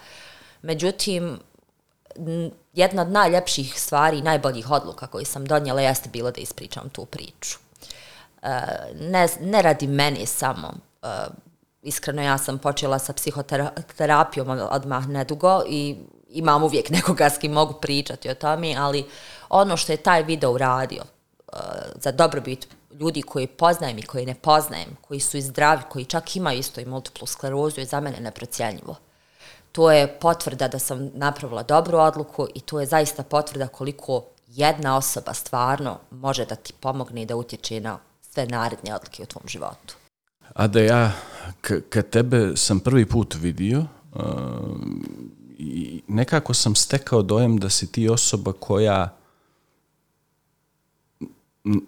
[0.61, 1.39] Međutim,
[2.73, 7.05] jedna od najljepših stvari i najboljih odluka koje sam donijela jeste bilo da ispričam tu
[7.05, 7.57] priču.
[8.41, 8.49] Uh,
[8.99, 11.09] ne, ne radi meni samo, uh,
[11.81, 15.97] iskreno ja sam počela sa psihoterapijom odmah nedugo i
[16.33, 19.05] imam uvijek nekoga s kim mogu pričati o tome, ali
[19.49, 21.59] ono što je taj video uradio uh,
[21.95, 22.67] za dobrobit
[22.99, 26.81] ljudi koji poznajem i koji ne poznajem, koji su i zdravi, koji čak imaju isto
[26.81, 28.95] i multiplu sklerozu, je za mene neprocijenjivo.
[29.71, 34.97] To je potvrda da sam napravila dobru odluku i to je zaista potvrda koliko jedna
[34.97, 39.43] osoba stvarno može da ti pomogne i da utječe na sve naredne odluke u tvom
[39.47, 39.95] životu.
[40.53, 41.11] A da ja,
[41.89, 43.79] kad tebe sam prvi put vidio,
[44.15, 44.21] uh,
[45.63, 49.17] i nekako sam stekao dojem da si ti osoba koja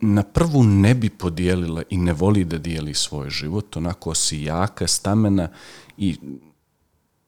[0.01, 4.87] na prvu ne bi podijelila i ne voli da dijeli svoj život, onako si jaka,
[4.87, 5.49] stamena
[5.97, 6.17] i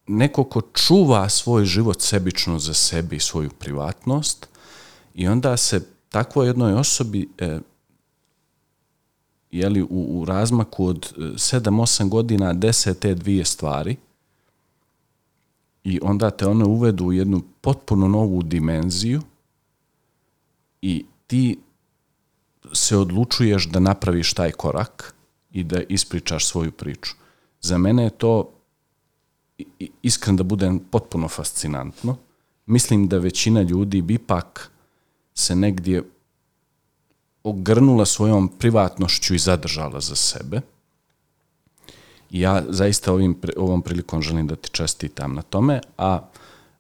[0.08, 4.50] neko ko čuva svoj život sebično za sebe i svoju privatnost.
[5.16, 7.60] I onda se takvoj jednoj osobi e,
[9.52, 13.96] jeli, u, u razmaku od e, 7-8 godina dese te dvije stvari
[15.88, 19.22] i onda te one uvedu u jednu potpuno novu dimenziju
[20.82, 21.60] i ti
[22.74, 25.14] se odlučuješ da napraviš taj korak
[25.52, 27.16] i da ispričaš svoju priču.
[27.62, 28.50] Za mene je to
[30.02, 32.18] iskren da budem potpuno fascinantno.
[32.66, 34.72] Mislim da većina ljudi bi pak
[35.34, 36.04] se negdje
[37.44, 40.62] ogrnula svojom privatnošću i zadržala za sebe.
[42.32, 46.20] I ja zaista ovim, ovom prilikom želim da ti čestitam na tome, a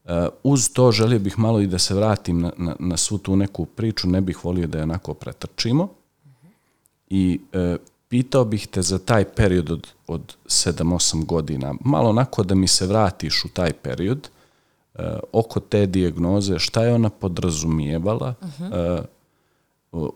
[0.06, 3.36] e, uz to želio bih malo i da se vratim na, na, na svu tu
[3.36, 5.90] neku priču, ne bih volio da je onako pretrčimo.
[7.10, 12.56] I e, pitao bih te za taj period od, od 7-8 godina, malo onako da
[12.56, 14.30] mi se vratiš u taj period,
[14.96, 19.00] e, oko te dijagnoze, šta je ona podrazumijevala, uh -huh.
[19.00, 19.18] e,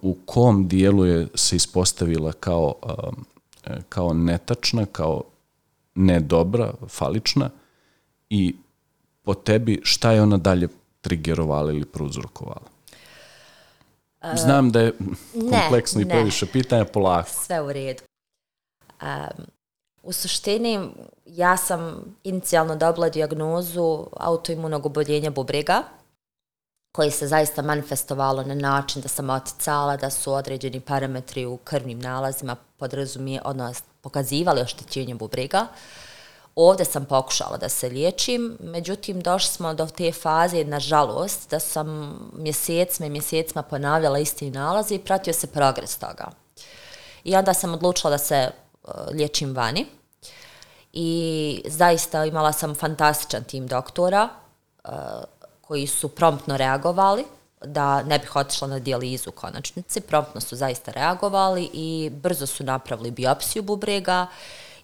[0.02, 3.26] u kom dijelu je se ispostavila kao, um,
[3.90, 5.24] kao netačna, kao
[5.96, 7.50] nedobra, falična
[8.30, 8.56] i
[9.24, 10.68] po tebi šta je ona dalje
[11.02, 12.72] trigerovala ili prouzrokovala?
[14.36, 14.94] Znam da je
[15.52, 17.30] kompleksno i previše pitanja, polako.
[17.30, 18.04] Sve u redu.
[19.02, 19.46] Um,
[20.04, 20.90] u suštini,
[21.26, 25.84] ja sam inicijalno dobila diagnozu autoimunog oboljenja bubrega,
[26.92, 32.00] koji se zaista manifestovalo na način da sam oticala, da su određeni parametri u krvnim
[32.00, 35.68] nalazima podrazumije, odnosno pokazivali oštećenje bubrega.
[36.56, 42.18] Ovde sam pokušala da se liječim, međutim došli smo do te faze, nažalost, da sam
[42.38, 46.32] mjesecima i mjesecima ponavljala isti nalazi i pratio se progres toga.
[47.24, 49.86] I onda sam odlučila da se uh, liječim vani
[50.94, 54.30] i zaista imala sam fantastičan tim doktora,
[54.84, 54.92] uh,
[55.62, 57.26] koji su promptno reagovali,
[57.66, 62.64] da ne bih otišla na dijalizu u konačnici, promptno su zaista reagovali i brzo su
[62.64, 64.28] napravili biopsiju bubrega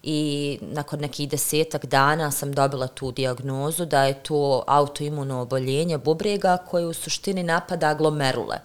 [0.02, 6.56] i nakon nekih desetak dana sam dobila tu diagnozu da je to autoimuno oboljenje bubrega
[6.56, 8.56] koje u suštini napada aglomerule.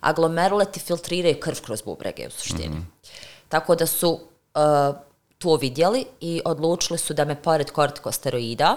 [0.00, 2.68] Aglomerule ti filtriraju krv kroz bubrege u suštini.
[2.68, 3.08] Mm -hmm.
[3.48, 4.96] Tako da su uh,
[5.38, 8.76] to vidjeli i odlučili su da me pored kortikosteroida,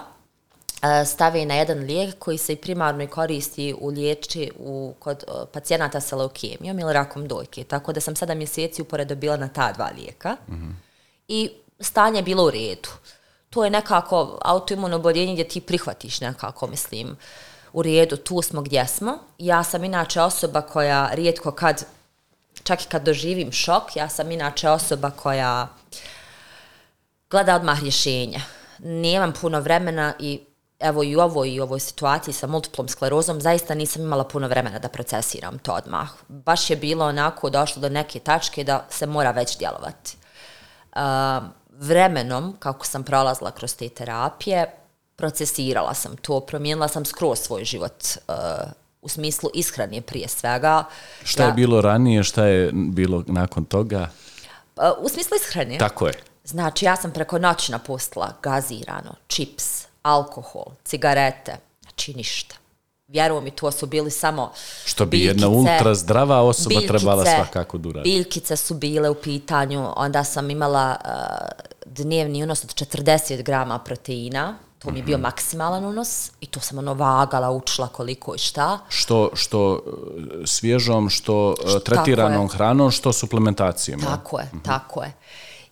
[0.82, 6.02] E, stavi na jedan lijek koji se primarno koristi u liječi u, kod e, pacijenata
[6.02, 7.64] sa leukemijom ili rakom dojke.
[7.64, 10.74] Tako da sam sada mjeseci uporedo bila na ta dva lijeka mm -hmm.
[11.28, 12.90] i stanje je bilo u redu.
[13.50, 17.18] To je nekako autoimuno oboljenje gdje ti prihvatiš nekako, mislim,
[17.74, 19.18] u redu, tu smo gdje smo.
[19.38, 21.86] Ja sam inače osoba koja rijetko kad,
[22.64, 25.68] čak i kad doživim šok, ja sam inače osoba koja
[27.30, 28.40] gleda odmah rješenja.
[28.80, 30.40] Nemam puno vremena i
[30.86, 34.48] evo i u ovoj, i u ovoj situaciji sa multiplom sklerozom, zaista nisam imala puno
[34.48, 36.10] vremena da procesiram to odmah.
[36.28, 40.18] Baš je bilo onako došlo do neke tačke da se mora već djelovati.
[40.96, 41.02] Uh,
[41.70, 44.72] vremenom, kako sam prolazila kroz te terapije,
[45.16, 48.36] procesirala sam to, promijenila sam skroz svoj život uh,
[49.02, 50.84] u smislu ishrane prije svega.
[51.24, 54.10] Šta je Ja- bilo ranije, šta je bilo nakon toga?
[54.76, 55.78] Pa, U smislu ishrane?
[55.78, 56.14] Tako je.
[56.44, 62.56] Znači, ja sam preko noći napustila gazirano, čips, alkohol, cigarete, znači ništa.
[63.08, 64.52] Vjeruj mi, to su bili samo
[64.86, 68.10] Što bi jedna biljkice, ultra zdrava osoba biljkice, trebala svakako da uradi.
[68.10, 71.12] Biljkice su bile u pitanju, onda sam imala uh,
[71.86, 75.06] dnevni unos od 40 grama proteina, to mi je Mhm.
[75.08, 78.80] bio maksimalan unos i to sam ono vagala, učila koliko i šta.
[78.90, 79.82] Što, što
[80.44, 82.50] e, svježom, što e, tretiranom je.
[82.50, 84.00] hranom, što suplementacijom.
[84.00, 84.10] jel?
[84.10, 85.14] Tako je, tako je.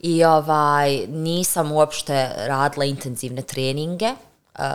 [0.04, 4.66] I ovaj, nisam uopšte radila intenzivne treninge, uh,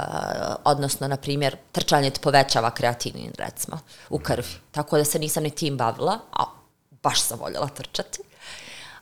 [0.64, 3.78] odnosno, na primjer, trčanje te povećava kreatinin, recimo,
[4.10, 4.48] u krvi.
[4.70, 6.44] Tako da se nisam ni tim bavila, a
[7.02, 8.22] baš sam voljela trčati.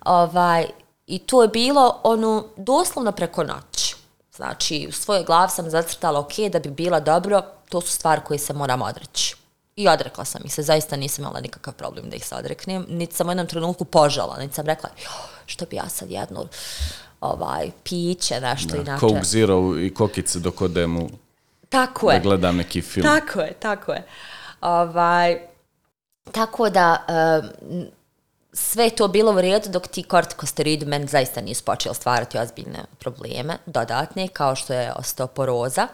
[0.04, 0.66] Ovaj,
[1.06, 3.96] I to je bilo ono, doslovno preko noći.
[4.36, 8.38] Znači, u svojoj glavi sam zacrtala, ok, da bi bila dobro, to su stvari koje
[8.38, 9.36] se moram odreći.
[9.76, 13.14] I odrekla sam ih se, zaista nisam imala nikakav problem da ih se odreknem, niti
[13.14, 14.90] sam u jednom trenutku požala, niti sam rekla,
[15.46, 16.48] što bi ja sad jednu
[17.20, 19.00] ovaj, piće, nešto inače.
[19.00, 21.08] Coke Zero i kokice dok odem u
[21.68, 22.20] Tako da je.
[22.20, 23.06] gledam neki film.
[23.06, 24.06] Tako je, tako je.
[24.60, 25.38] Ovaj,
[26.32, 27.06] tako da,
[27.72, 27.84] um,
[28.52, 33.56] sve to bilo u redu dok ti kortikosteroidi meni zaista nisu počeli stvarati ozbiljne probleme
[33.66, 35.88] dodatne, kao što je osteoporoza,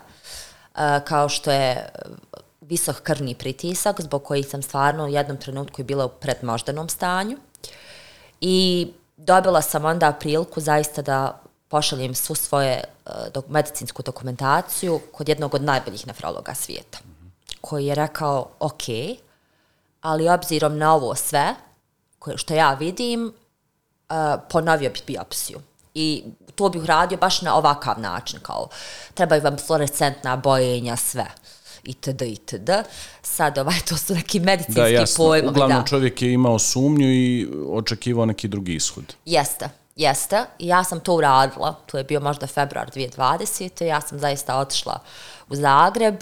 [0.75, 2.43] uh, kao što je uh,
[2.73, 7.37] visok krvni pritisak, zbog kojih sam stvarno u jednom trenutku i bila u predmoždanom stanju.
[8.41, 15.29] I dobila sam onda priliku zaista da pošaljem svu svoje e, dok, medicinsku dokumentaciju kod
[15.29, 16.99] jednog od najboljih nefrologa svijeta,
[17.61, 18.89] koji je rekao, ok,
[20.01, 21.55] ali obzirom na ovo sve,
[22.19, 25.61] koje, što ja vidim, uh, ponovio bi biopsiju.
[25.95, 28.69] I to bih uradio baš na ovakav način, kao
[29.15, 31.27] trebaju vam fluorescentna bojenja, sve
[31.85, 32.23] itd.
[32.23, 32.71] itd.
[33.23, 35.25] Sad, ovaj, to su neki medicinski Da, jasno.
[35.25, 35.49] pojmovi.
[35.51, 35.87] Uglavnom da.
[35.87, 39.15] čovjek je imao sumnju i očekivao neki drugi ishod.
[39.25, 40.45] Jeste, jeste.
[40.59, 41.75] Ja sam to uradila.
[41.87, 43.85] To je bio možda februar 2020.
[43.85, 44.99] Ja sam zaista otišla
[45.49, 46.17] u Zagreb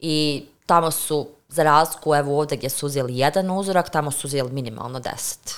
[0.00, 4.52] i tamo su, za razliku evo ovdje gdje su uzeli jedan uzorak, tamo su uzeli
[4.52, 5.54] minimalno deset.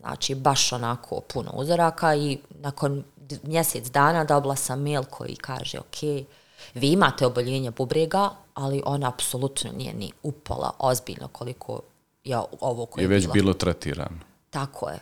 [0.00, 3.04] Znači, baš onako puno uzoraka i nakon
[3.42, 6.26] mjesec dana dobila sam mail koji kaže, ok,
[6.74, 11.80] vi imate oboljenje bubrega, ali ona apsolutno nije ni upala ozbiljno koliko
[12.24, 13.32] je ovo koje Je već bilo.
[13.32, 14.18] bilo tretirano.
[14.50, 14.98] Tako je.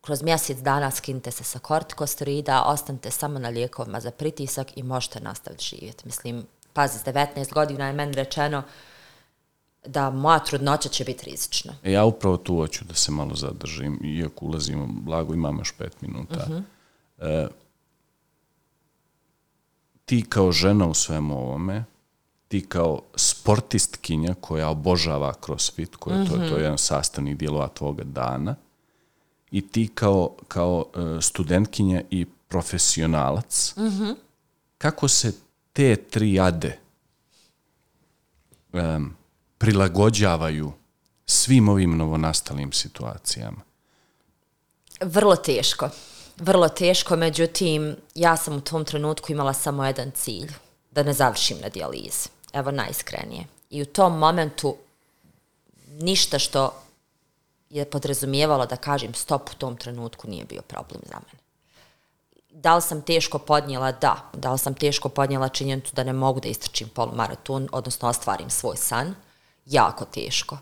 [0.00, 5.20] Kroz mjesec dana skinite se sa kortikosteroida, ostanite samo na lijekovima za pritisak i možete
[5.20, 6.06] nastaviti živjeti.
[6.06, 8.62] Mislim, pazi, s 19 godina je meni rečeno
[9.86, 11.72] da moja trudnoća će biti rizična.
[11.82, 16.00] E, ja upravo tu hoću da se malo zadržim, iako ulazimo blago, imamo još pet
[16.00, 16.46] minuta.
[17.18, 17.46] E,
[20.04, 21.84] ti kao žena u svemu ovome,
[22.48, 28.56] ti kao sportistkinja koja obožava crossfit, koja to, to je jedan sastavni dijelova tvoga dana,
[29.50, 33.74] i ti kao, kao e, studentkinja i profesionalac,
[34.78, 35.32] kako se
[35.72, 36.78] te tri ade
[38.72, 39.16] em,
[39.58, 40.72] prilagođavaju
[41.26, 43.60] svim ovim novonastalim situacijama.
[45.00, 45.88] Vrlo teško.
[46.36, 50.52] Vrlo teško, međutim, ja sam u tom trenutku imala samo jedan cilj,
[50.90, 52.28] da ne završim na dijalizi.
[52.56, 53.44] Evo najiskrenije.
[53.70, 54.76] I u tom momentu
[55.88, 56.72] ništa što
[57.70, 61.42] je podrazumijevalo da kažem stop u tom trenutku nije bio problem za mene.
[62.50, 63.92] Da li sam teško podnijela?
[63.92, 64.16] Da.
[64.32, 68.76] Da li sam teško podnijela činjenicu da ne mogu da istrčim polumaraton, odnosno ostvarim svoj
[68.76, 69.14] san?
[69.66, 70.58] Jako teško.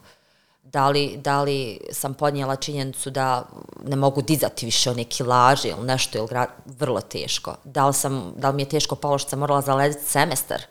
[0.62, 3.46] Da li, da li sam podnijela činjenicu da
[3.84, 6.46] ne mogu dizati više one kilaže ili nešto, ili gra...
[6.66, 7.56] vrlo teško.
[7.64, 10.62] Da li, sam, da li mi je teško palo što sam morala zalediti semestar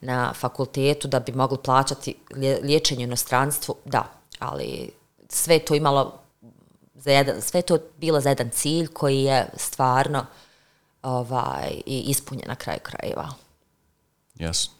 [0.00, 2.14] na fakultetu da bi mogli plaćati
[2.62, 3.74] liječenje u inostranstvu?
[3.84, 4.90] Da, ali
[5.28, 6.18] sve to imalo
[6.94, 10.26] za jedan, sve to bilo za jedan cilj koji je stvarno
[11.02, 13.28] ovaj, i ispunjen na kraju krajeva.
[14.34, 14.78] Jasno.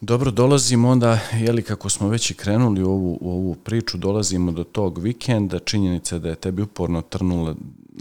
[0.00, 4.52] Dobro, dolazimo onda, jeli kako smo već i krenuli u ovu, u ovu priču, dolazimo
[4.52, 7.54] do tog vikenda, činjenica da je tebi uporno trnula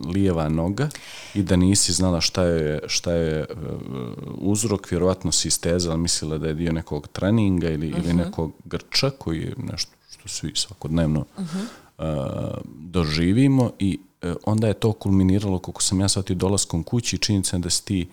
[0.05, 0.89] lijeva noga
[1.33, 3.67] i da nisi znala šta je, šta je uh,
[4.37, 9.41] uzrok, vjerovatno si istezala, mislila da je dio nekog treninga ili, ili nekog grča koji
[9.41, 12.05] je nešto što svi svakodnevno uh,
[12.65, 17.55] doživimo i uh, onda je to kulminiralo, koliko sam ja shvatio, dolaskom kući i činjenica
[17.55, 18.07] je da si ti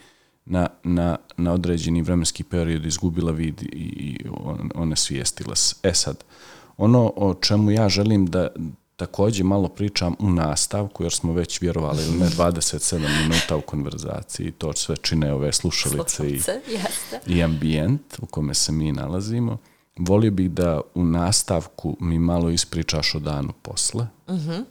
[0.44, 5.74] na, na, na određeni vremenski period izgubila vid i, i on, one svijestila se.
[5.82, 6.24] E sad,
[6.76, 8.48] ono o čemu ja želim da
[8.98, 14.50] također malo pričam u nastavku, jer smo već vjerovali ili ne 27 minuta u konverzaciji,
[14.52, 17.20] to sve čine ove slušalice i, Slušalice, jeste.
[17.26, 19.58] i ambijent u kome se mi nalazimo.
[19.98, 24.06] volio bih da u nastavku mi malo ispričaš o danu posle.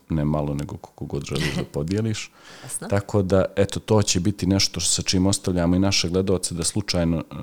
[0.10, 2.32] Ne malo, nego koliko god želiš da podijeliš.
[2.64, 2.88] Jasno.
[2.88, 7.18] Tako da, eto, to će biti nešto sa čim ostavljamo i naše gledalce da slučajno
[7.32, 7.36] eh,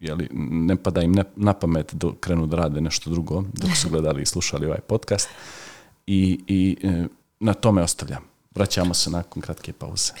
[0.00, 3.88] jeli, ne pada im ne, na pamet da krenu da rade nešto drugo dok su
[3.88, 5.28] gledali i slušali ovaj podcast.
[6.10, 7.06] I, i e,
[7.40, 8.22] na tome ostavljam.
[8.54, 10.12] Vraćamo se nakon kratke pauze.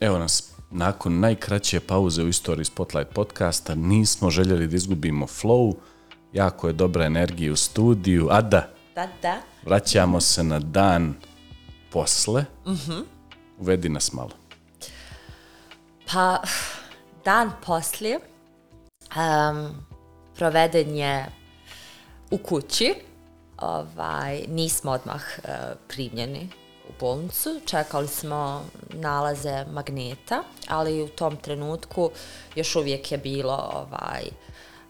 [0.00, 5.74] Evo nas, nakon najkraće pauze u istoriji Spotlight podcasta, nismo željeli da izgubimo flow,
[6.32, 9.40] jako je dobra energija u studiju, a da, Da, da.
[9.64, 11.14] vraćamo se na dan
[11.90, 12.44] posle,
[13.58, 14.30] uvedi nas malo.
[16.12, 16.42] Pa,
[17.24, 18.18] dan poslije
[19.16, 19.68] um,
[20.34, 21.26] proveden je
[22.30, 22.94] u kući.
[23.58, 25.50] Ovaj, nismo odmah uh,
[25.88, 26.48] primljeni
[26.88, 27.60] u bolnicu.
[27.66, 32.10] Čekali smo nalaze magneta, ali u tom trenutku
[32.54, 34.24] još uvijek je bilo ovaj,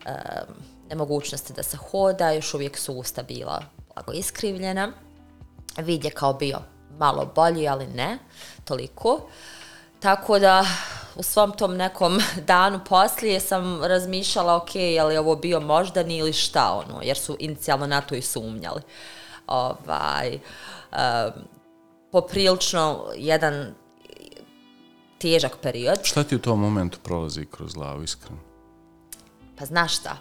[0.06, 0.54] um,
[0.88, 3.62] nemogućnosti da se hoda, još uvijek su usta bila
[3.94, 4.92] blago iskrivljena.
[5.76, 6.58] Vid je kao bio
[6.98, 8.18] malo bolji, ali ne
[8.64, 9.20] toliko.
[10.00, 10.64] Tako da
[11.16, 12.20] u svom tom nekom
[12.52, 17.36] danu poslije sam razmišljala, ok, je li ovo bio moždani ili šta ono, jer su
[17.38, 18.82] inicijalno na to i sumnjali.
[19.46, 20.38] Ovaj,
[20.92, 21.55] um,
[22.16, 23.74] poprilično jedan
[25.18, 25.98] težak period.
[26.02, 28.38] Šta ti u tom momentu prolazi kroz glavu, iskreno?
[29.58, 30.16] Pa znaš šta,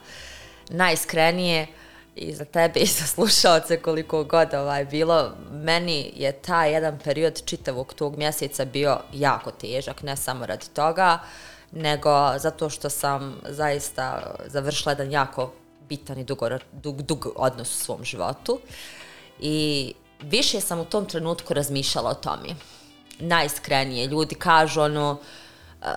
[0.69, 1.67] najiskrenije
[2.15, 7.41] i za tebe i za slušalce koliko god ovaj bilo, meni je taj jedan period
[7.45, 11.19] čitavog tog mjeseca bio jako težak, ne samo radi toga,
[11.71, 15.51] nego zato što sam zaista završila jedan jako
[15.89, 18.59] bitan i dug, dug odnos u svom životu.
[19.39, 22.55] I više sam u tom trenutku razmišljala o tome.
[23.19, 24.07] Najiskrenije.
[24.07, 25.11] Ljudi kažu ono,
[25.81, 25.87] uh,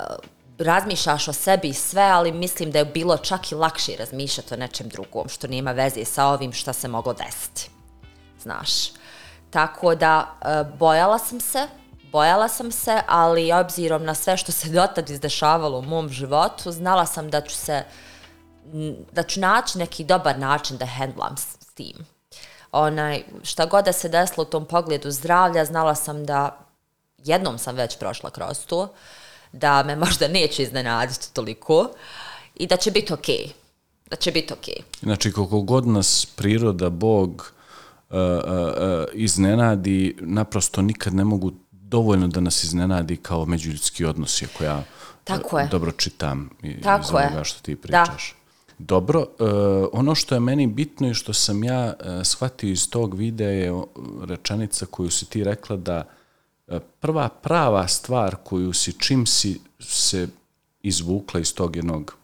[0.58, 4.56] razmišljaš o sebi i sve, ali mislim da je bilo čak i lakše razmišljati o
[4.56, 7.70] nečem drugom, što nema veze sa ovim što se moglo desiti.
[8.42, 8.70] Znaš.
[9.50, 11.68] Tako da, uh, bojala sam se,
[12.12, 17.06] bojala sam se, ali obzirom na sve što se dotad izdešavalo u mom životu, znala
[17.06, 17.84] sam da ću se,
[19.12, 22.17] da ću naći neki dobar način da hendlam s tim.
[22.72, 26.58] Onaj, šta god da se desilo u tom pogledu zdravlja, znala sam da
[27.18, 28.92] jednom sam već prošla kroz to,
[29.52, 31.90] da me možda neće iznenaditi toliko
[32.54, 33.48] i da će biti okej.
[34.06, 34.74] Da će biti okej.
[35.00, 37.52] Znači, koliko god nas priroda, Bog
[38.10, 38.72] uh, uh, uh,
[39.12, 44.82] iznenadi, naprosto nikad ne mogu dovoljno da nas iznenadi kao međuljudski odnosi, ako ja
[45.24, 45.66] Tako je.
[45.66, 47.44] dobro čitam i- Tako iz ovoga je.
[47.44, 48.04] što ti Da.
[48.78, 53.14] Dobro, uh, ono što je meni bitno i što sam ja uh, shvatio iz tog
[53.14, 53.82] videa je
[54.22, 56.04] rečenica koju si ti rekla da
[56.66, 60.28] uh, prva prava stvar koju si čim si se
[60.82, 62.18] izvukla iz tog jednog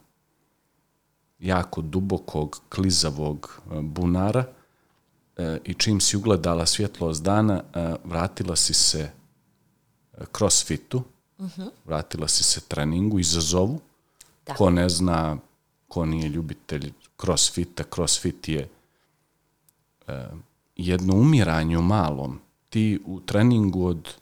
[1.44, 4.44] jako dubokog, klizavog e, bunara
[5.36, 11.02] e, i čim si ugledala svjetlost dana, e, vratila si se e, crossfitu,
[11.84, 13.80] vratila si se treningu, izazovu.
[14.46, 14.54] Da.
[14.54, 15.36] Ko ne zna,
[15.94, 18.68] ko nije ljubitelj crossfita, crossfit je
[20.06, 20.26] e,
[20.76, 22.40] jedno umiranje u malom.
[22.70, 24.14] Ti u treningu od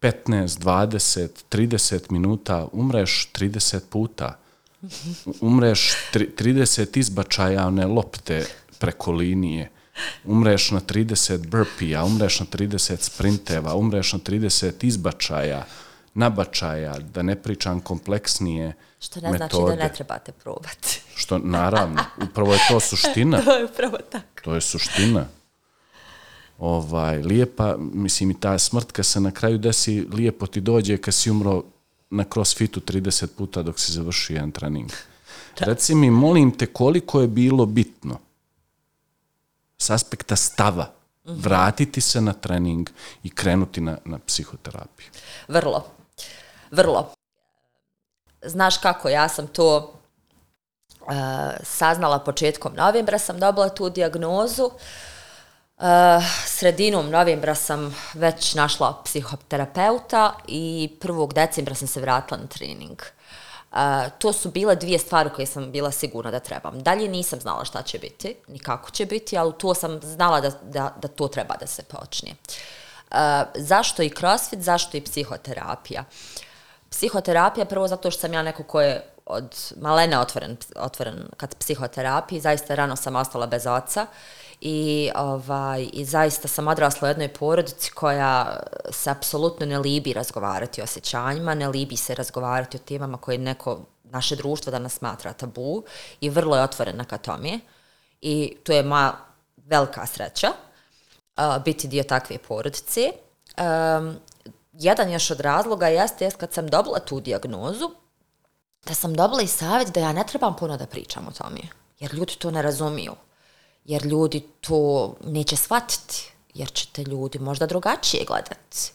[0.00, 4.38] 15, 20, 30 minuta umreš 30 puta.
[5.40, 8.46] Umreš tri- 30 izbačaja one lopte
[8.78, 9.70] preko linije.
[10.24, 15.64] Umreš na 30 burpija, umreš na 30 sprinteva, umreš na 30 izbačaja,
[16.14, 18.74] nabačaja, da ne pričam kompleksnije
[19.06, 19.48] Što ne metode.
[19.50, 21.02] znači da ne trebate probati.
[21.20, 23.42] Što, naravno, upravo je to suština.
[23.44, 24.42] to je upravo tako.
[24.44, 25.26] To je suština.
[26.58, 31.14] Ovaj, lijepa, mislim i ta smrt kad se na kraju desi, lijepo ti dođe kad
[31.14, 31.62] si umro
[32.10, 34.90] na crossfitu 30 puta dok si završi jedan trening.
[35.58, 38.18] Reci mi, molim te, koliko je bilo bitno
[39.78, 40.92] s aspekta stava
[41.24, 42.90] vratiti se na trening
[43.22, 45.06] i krenuti na, na psihoterapiju?
[45.48, 45.86] Vrlo.
[46.70, 47.15] Vrlo.
[48.46, 49.94] Znaš kako, ja sam to
[51.00, 51.14] uh,
[51.62, 54.70] saznala početkom novembra, sam dobila tu dijagnozu.
[55.76, 55.84] Uh,
[56.46, 61.32] sredinom novembra sam već našla psihoterapeuta i 1.
[61.32, 63.02] decembra sam se vratila na trening.
[63.72, 63.78] Uh,
[64.18, 66.82] to su bile dvije stvari koje sam bila sigurna da trebam.
[66.82, 70.50] Dalje nisam znala šta će biti, ni kako će biti, ali to sam znala da,
[70.50, 72.30] da, da to treba da se počne.
[73.10, 73.16] Uh,
[73.54, 76.04] zašto i crossfit, zašto i psihoterapija?
[76.90, 82.40] Psihoterapija prvo zato što sam ja neko ko je od malena otvoren, otvoren kad psihoterapiji,
[82.40, 84.06] zaista rano sam ostala bez oca
[84.60, 88.60] i, ovaj, i zaista sam odrasla u jednoj porodici koja
[88.90, 93.80] se apsolutno ne libi razgovarati o osjećanjima, ne libi se razgovarati o temama koje neko
[94.04, 95.84] naše društvo danas smatra tabu
[96.20, 97.60] i vrlo je otvorena ka tome
[98.20, 99.16] i to je moja
[99.56, 100.48] velika sreća
[101.36, 103.12] uh, biti dio takve porodice.
[103.58, 104.16] Um,
[104.78, 107.90] jedan još od razloga jeste jest kad sam dobila tu diagnozu,
[108.86, 111.60] da sam dobila i savjet da ja ne trebam puno da pričam o tome,
[111.98, 113.12] jer ljudi to ne razumiju,
[113.84, 118.92] jer ljudi to neće shvatiti, jer ćete ljudi možda drugačije gledati.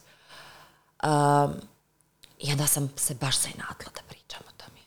[1.03, 1.53] Um,
[2.39, 4.79] I onda sam se baš zainatila da pričam o tome.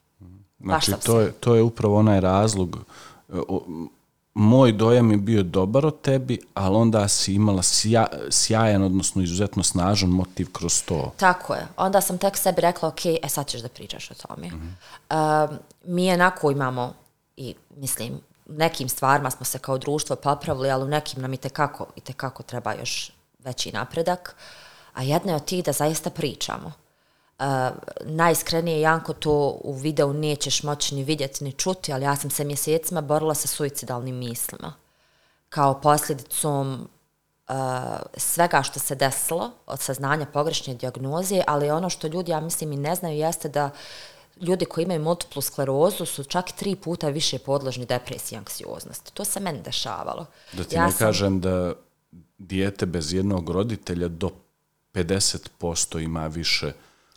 [0.60, 2.78] Znači, to je, to je upravo onaj razlog
[4.34, 9.62] moj dojam je bio dobar o tebi, ali onda si imala sja, sjajan, odnosno izuzetno
[9.62, 11.12] snažan motiv kroz to.
[11.16, 11.66] Tako je.
[11.76, 14.46] Onda sam tek sebi rekla, ok, e sad ćeš da pričaš o tome.
[14.46, 14.76] Mm
[15.10, 15.50] -hmm.
[15.50, 16.92] uh, mi jednako imamo,
[17.36, 21.86] i mislim, nekim stvarima smo se kao društvo popravili, ali u nekim nam i tekako,
[21.96, 24.36] i tekako treba još veći napredak.
[24.94, 26.72] A jedna je od tih da zaista pričamo.
[27.38, 27.46] Uh,
[28.00, 32.44] najiskrenije, Janko, to u videu nećeš moći ni vidjeti ni čuti, ali ja sam se
[32.44, 34.74] mjesecima borila sa suicidalnim mislima.
[35.48, 36.88] Kao posljedicom
[37.48, 37.54] uh,
[38.16, 42.76] svega što se desilo od saznanja pogrešne diagnoze, ali ono što ljudi, ja mislim, i
[42.76, 43.70] ne znaju jeste da
[44.40, 49.12] ljudi koji imaju multiplu sklerozu su čak tri puta više podložni depresiji i anksioznosti.
[49.12, 50.26] To se meni dešavalo.
[50.52, 50.98] Da ti ja ne sam...
[50.98, 51.72] kažem da
[52.38, 54.30] dijete bez jednog roditelja do
[54.94, 56.72] 50% ima više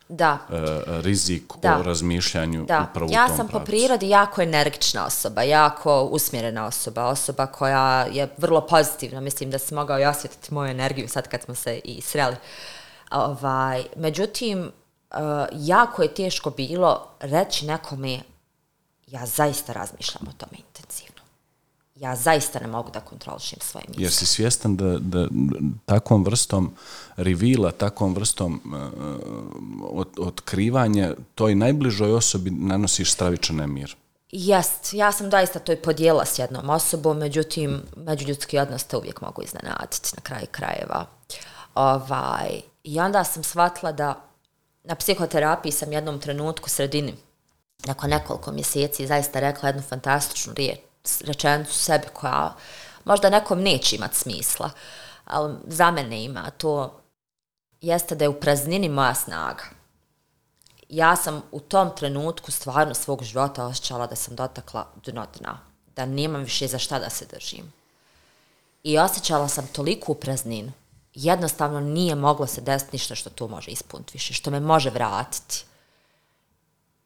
[0.10, 0.38] da.
[0.50, 0.56] Uh,
[0.88, 1.80] rizik da.
[1.80, 2.88] o razmišljanju da.
[2.92, 3.66] upravo ja u tom sam pravcu.
[3.66, 9.22] po prirodi jako energična osoba, jako usmjerena osoba, osoba koja je vrlo pozitivna.
[9.22, 12.36] Mislim da se mogao i osjetiti moju energiju sad kad smo se i sreli.
[13.12, 14.60] Ovaj, međutim,
[15.12, 15.18] uh,
[15.54, 18.20] jako je teško bilo reći nekome
[19.08, 21.17] ja zaista razmišljam o tome intenzivno
[22.00, 24.04] ja zaista ne mogu da kontrolišim svoje misle.
[24.04, 25.28] Jer si svjestan da, da
[25.86, 26.74] takvom vrstom
[27.16, 33.96] rivila, takvom vrstom uh, od, otkrivanja toj najbližoj osobi nanosiš stravičan nemir?
[34.32, 39.22] Jest, ja sam doista to i podijela s jednom osobom, međutim, međuljudski odnos te uvijek
[39.22, 41.06] mogu iznenaditi na kraju krajeva.
[41.76, 44.22] Ovaj, I onda sam shvatila da
[44.84, 47.16] na psihoterapiji sam jednom trenutku sredini,
[47.86, 50.80] nakon nekoliko mjeseci, zaista rekla jednu fantastičnu riječ,
[51.22, 52.56] rečenicu sebi koja
[53.06, 54.70] možda nekom neće imat smisla,
[55.26, 57.02] ali za mene ima to
[57.82, 59.64] jeste da je u praznini moja snaga.
[60.90, 65.60] Ja sam u tom trenutku stvarno svog života osjećala da sam dotakla dno dna,
[65.96, 67.74] da nemam više za šta da se držim.
[68.84, 70.72] I osjećala sam toliku prazninu,
[71.14, 75.66] jednostavno nije moglo se desiti ništa što to može ispuniti više, što me može vratiti.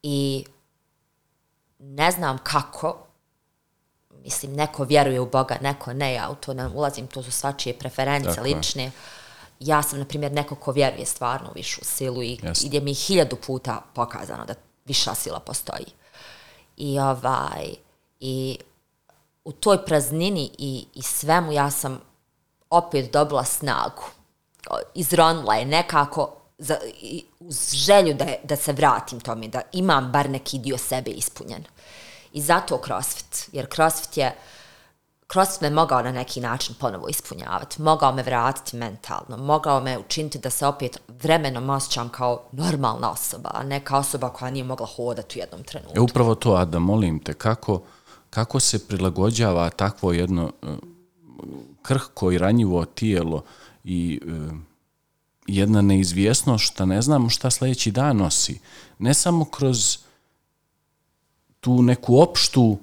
[0.04, 0.46] I
[1.80, 3.08] ne znam kako,
[4.24, 7.80] mislim, neko vjeruje u Boga, neko ne, ja u to ne ulazim, to su svačije
[7.80, 8.84] preference Tako lične.
[8.84, 8.92] Je.
[9.60, 12.68] Ja sam, na primjer, neko ko vjeruje stvarno u višu silu i Jasne.
[12.68, 14.54] gdje mi hiljadu puta pokazano da
[14.86, 15.86] viša sila postoji.
[16.78, 17.74] I ovaj,
[18.20, 18.58] i
[19.46, 22.02] u toj praznini i, i svemu ja sam
[22.70, 24.04] opet dobila snagu.
[24.96, 26.78] Izronila je nekako za,
[27.40, 31.64] uz želju da, da se vratim tome, da imam bar neki dio sebe ispunjen.
[32.34, 34.36] I zato CrossFit, jer CrossFit je,
[35.32, 40.40] CrossFit me mogao na neki način ponovo ispunjavati, mogao me vratiti mentalno, mogao me učiniti
[40.40, 44.88] da se opet vremenom osjećam kao normalna osoba, a ne kao osoba koja nije mogla
[44.96, 45.98] hodati u jednom trenutku.
[45.98, 47.82] E upravo to, Ada, molim te, kako,
[48.30, 50.70] kako se prilagođava takvo jedno uh,
[51.82, 53.44] krhko i ranjivo tijelo
[53.84, 54.58] i uh,
[55.48, 58.60] jedna neizvjesnost šta ne znamo šta sljedeći dan nosi.
[59.00, 59.98] Ne samo kroz
[61.62, 62.80] tu neku opštu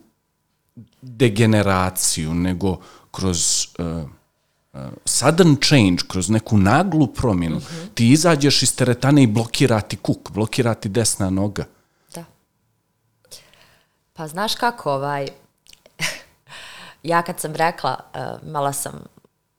[1.02, 2.76] degeneraciju, nego
[3.10, 3.86] kroz uh,
[4.72, 7.94] uh, sudden change, kroz neku naglu promjenu, mm -hmm.
[7.94, 11.64] ti izađeš iz teretane i blokirati kuk, blokirati desna noga.
[12.14, 12.24] Da.
[14.12, 15.28] Pa znaš kako, ovaj,
[17.02, 19.04] ja kad sam rekla, uh, mala sam,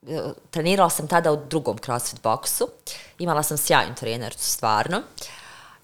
[0.02, 2.68] uh, trenirala sam tada u drugom crossfit boksu,
[3.20, 5.04] imala sam sjajnu trenercu, stvarno, uh,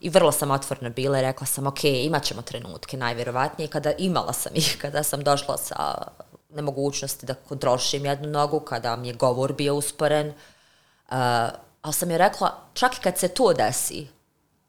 [0.02, 4.34] I vrlo sam otvorna bila i rekla sam, ok, imat ćemo trenutke, najvjerovatnije, kada imala
[4.34, 6.08] sam ih, kada sam došla sa
[6.50, 11.16] nemogućnosti da kontrolišim jednu nogu, kada mi je govor bio usporen, uh,
[11.82, 14.08] ali sam je rekla, čak i kad se to desi,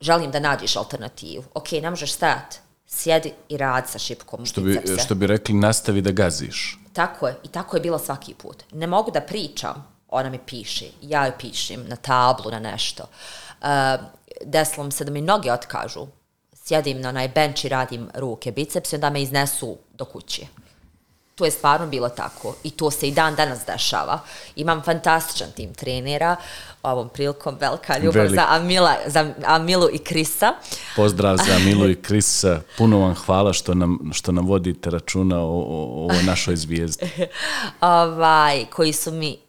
[0.00, 1.44] želim da nađeš alternativu.
[1.54, 4.46] Ok, ne možeš stajati, sjedi i rad sa šipkom.
[4.46, 6.78] Što bi, što bi rekli, nastavi da gaziš.
[6.92, 8.64] Tako je, i tako je bilo svaki put.
[8.72, 13.04] Ne mogu da pričam, ona mi piše, ja joj pišem na tablu, na nešto.
[13.60, 13.66] Uh,
[14.44, 16.06] desilo mi se da mi noge otkažu.
[16.52, 20.46] Sjedim na onaj bench i radim ruke, biceps i onda me iznesu do kuće.
[21.36, 24.20] To je stvarno bilo tako i to se i dan danas dešava.
[24.56, 26.36] Imam fantastičan tim trenera,
[26.82, 28.34] ovom prilikom velika ljubav Velik.
[28.34, 30.52] za, Amila, za Amilu i Krisa.
[30.96, 35.64] Pozdrav za Amilu i Krisa, puno vam hvala što nam, što nam vodite računa o,
[35.68, 37.10] o, o našoj zvijezdi.
[37.80, 39.45] ovaj, koji su mi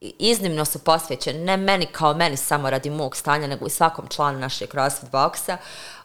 [0.00, 4.38] iznimno su posvećeni, ne meni kao meni samo radi mog stanja, nego i svakom članu
[4.38, 5.56] našeg CrossFit boksa,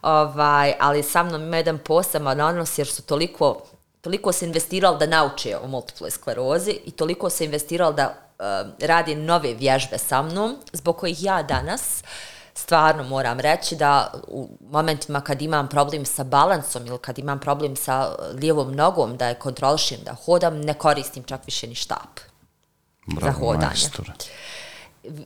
[0.01, 3.61] ovaj, ali sa mnom ima jedan poseban odnos jer su toliko
[4.01, 8.45] toliko se investirali da nauče o multiple sklerozi i toliko se investirali da uh,
[8.79, 12.03] radi nove vježbe sa mnom, zbog kojih ja danas
[12.53, 17.75] stvarno moram reći da u momentima kad imam problem sa balansom ili kad imam problem
[17.75, 22.30] sa eh, lijevom nogom da je kontrolišim, da hodam, ne koristim čak više ni štap.
[23.15, 23.67] Bravo, za hodanje.
[23.67, 24.11] Majstor.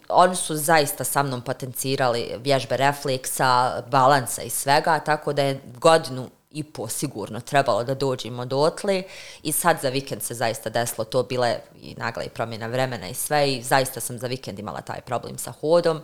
[0.10, 6.30] Oni su zaista sa mnom potencirali vježbe refleksa, balansa i svega, tako da je godinu
[6.56, 9.04] i po sigurno trebalo da dođemo do otli
[9.44, 13.14] i sad za vikend se zaista desilo to bile i nagla i promjena vremena i
[13.14, 16.02] sve i zaista sam za vikend imala taj problem sa hodom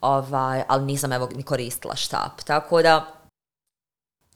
[0.00, 3.17] ovaj, ali nisam evo ni koristila štap tako da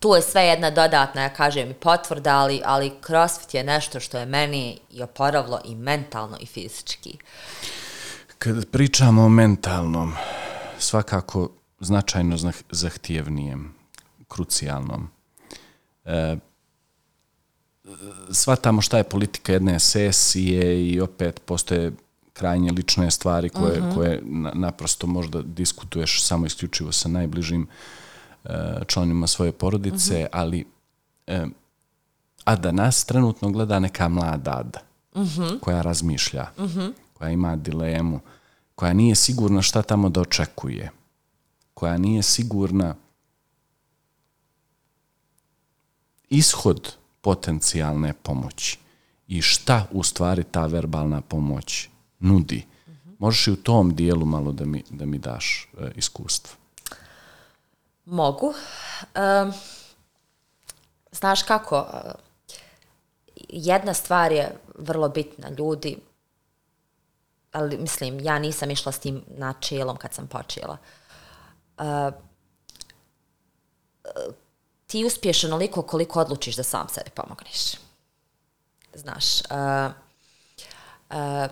[0.02, 4.18] tu je sve jedna dodatna, ja kažem, i potvrda, ali, ali crossfit je nešto što
[4.18, 7.18] je meni i oporavlo i mentalno i fizički.
[8.38, 10.12] Kad pričamo o mentalnom,
[10.78, 11.48] svakako
[11.80, 12.36] značajno
[12.70, 13.74] zahtjevnijem,
[14.28, 15.08] krucijalnom,
[16.04, 16.36] e,
[18.30, 21.92] shvatamo šta je politika jedne sesije i opet postoje
[22.32, 23.90] krajnje lične stvari koje, uh mhm.
[23.90, 23.94] -huh.
[23.94, 24.20] koje
[24.54, 27.66] naprosto možda diskutuješ samo isključivo sa najbližim e,
[28.86, 30.24] članima svoje porodice, uh mhm.
[30.24, 30.28] -huh.
[30.32, 30.66] ali
[32.44, 34.80] a da nas trenutno gleda neka mlada Ada
[35.14, 35.42] uh mhm.
[35.42, 35.60] -huh.
[35.60, 36.92] koja razmišlja, uh -huh.
[37.12, 38.20] koja ima dilemu,
[38.74, 40.90] koja nije sigurna šta tamo da očekuje,
[41.74, 42.94] koja nije sigurna
[46.30, 48.78] ishod potencijalne pomoći
[49.28, 51.88] i šta u stvari ta verbalna pomoć
[52.18, 52.66] nudi.
[52.86, 53.16] Mm -hmm.
[53.18, 56.61] Možeš i u tom dijelu malo da mi, da mi daš e, iskustvo?
[58.04, 58.46] Mogu.
[58.46, 59.52] Um,
[61.12, 61.86] znaš kako,
[63.48, 65.98] jedna stvar je vrlo bitna, ljudi,
[67.52, 70.76] ali mislim, ja nisam išla s tim načelom kad sam počela.
[71.78, 72.12] Uh,
[74.86, 77.72] ti uspiješ onoliko koliko odlučiš da sam sebi pomogneš.
[78.94, 79.92] Znaš, uh,
[81.10, 81.50] uh,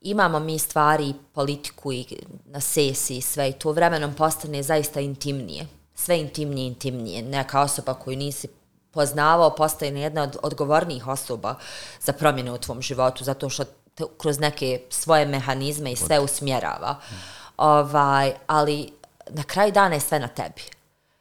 [0.00, 2.06] imamo mi stvari, politiku i
[2.44, 5.66] na sesi i sve i to vremenom postane zaista intimnije.
[5.94, 7.22] Sve intimnije, intimnije.
[7.22, 8.48] Neka osoba koju nisi
[8.90, 11.54] poznavao postaje jedna od odgovornijih osoba
[12.00, 16.96] za promjene u tvom životu, zato što te kroz neke svoje mehanizme i sve usmjerava.
[17.56, 18.92] Ovaj, ali
[19.30, 20.62] na kraju dana je sve na tebi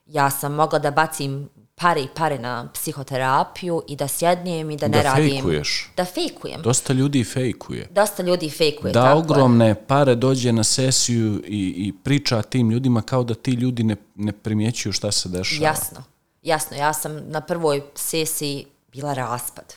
[0.07, 1.49] ja sam mogla da bacim
[1.81, 5.25] pare i pare na psihoterapiju i da sjednijem i da ne da radim.
[5.25, 5.89] Da fejkuješ.
[5.97, 6.61] Da fejkujem.
[6.61, 7.87] Dosta ljudi fejkuje.
[7.91, 8.93] Dosta ljudi fejkuje.
[8.93, 9.75] Da tako ogromne je.
[9.75, 14.31] pare dođe na sesiju i, i priča tim ljudima kao da ti ljudi ne, ne
[14.31, 15.67] primjećuju šta se dešava.
[15.67, 16.03] Jasno.
[16.43, 16.77] Jasno.
[16.77, 19.73] Ja sam na prvoj sesiji bila raspad.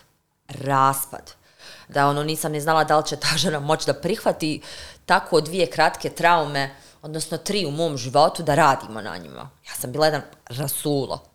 [0.49, 1.35] Raspad.
[1.89, 4.61] Da ono nisam ne znala da li će ta žena moći da prihvati
[5.07, 9.51] tako dvije kratke traume odnosno tri u mom životu, da radimo na njima.
[9.69, 11.30] Ja sam bila jedan rasulo.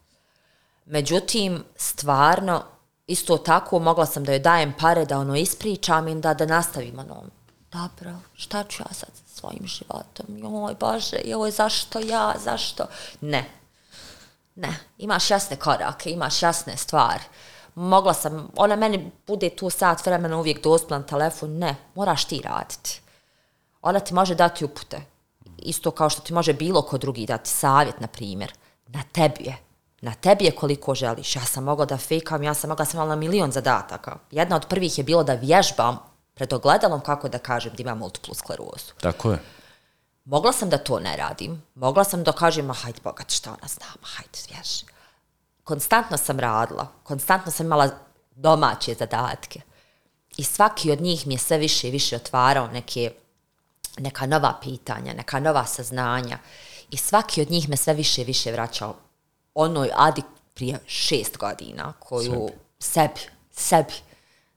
[0.85, 2.63] Međutim, stvarno,
[3.07, 7.01] isto tako mogla sam da joj dajem pare da ono ispričam i da, da nastavimo
[7.01, 7.23] ono,
[7.71, 10.25] dobro, šta ću ja sad sa svojim životom?
[10.27, 12.85] Joj, Bože, joj, zašto ja, zašto?
[13.21, 13.49] Ne.
[14.55, 17.23] Ne, imaš jasne korake, imaš jasne stvari.
[17.75, 22.41] Mogla sam, ona meni bude tu sat vremena uvijek dostupna na telefon, ne, moraš ti
[22.43, 23.01] raditi.
[23.81, 25.01] Ona ti može dati upute,
[25.57, 28.53] isto kao što ti može bilo ko drugi dati savjet, na primjer,
[28.87, 29.57] na tebi je.
[30.01, 31.35] Na tebi je koliko želiš.
[31.35, 34.17] Ja sam mogla da fejkam, ja sam mogla sam imala milion zadataka.
[34.31, 35.99] Jedna od prvih je bilo da vježbam
[36.33, 38.93] pred ogledalom, kako da kažem, da imam multiplu sklerozu.
[39.01, 39.39] Tako je.
[40.25, 41.63] Mogla sam da to ne radim.
[41.75, 44.85] Mogla sam da kažem, hajde bogat, šta ona zna, ma hajde vježi.
[45.63, 46.87] Konstantno sam radila.
[47.03, 47.89] Konstantno sam imala
[48.35, 49.61] domaće zadatke.
[50.37, 53.11] I svaki od njih mi je sve više i više otvarao neke
[53.97, 56.37] neka nova pitanja, neka nova saznanja
[56.89, 58.95] i svaki od njih me sve više i više vraćao
[59.55, 60.21] onoj Adi
[60.53, 62.49] prije šest godina koju
[62.79, 63.93] sebi, sebi, sebi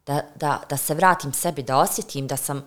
[0.06, 2.64] da, da, da se vratim sebi, da osjetim da sam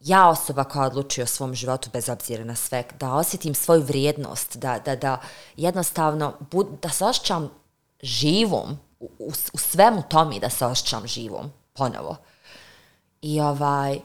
[0.00, 4.56] ja osoba koja odlučuje o svom životu bez obzira na sve, da osjetim svoju vrijednost,
[4.56, 5.20] da, da, da
[5.56, 7.50] jednostavno bud, da se osjećam
[8.02, 12.16] živom u, u, u svemu tome da se osjećam živom ponovo.
[13.22, 14.00] I ovaj,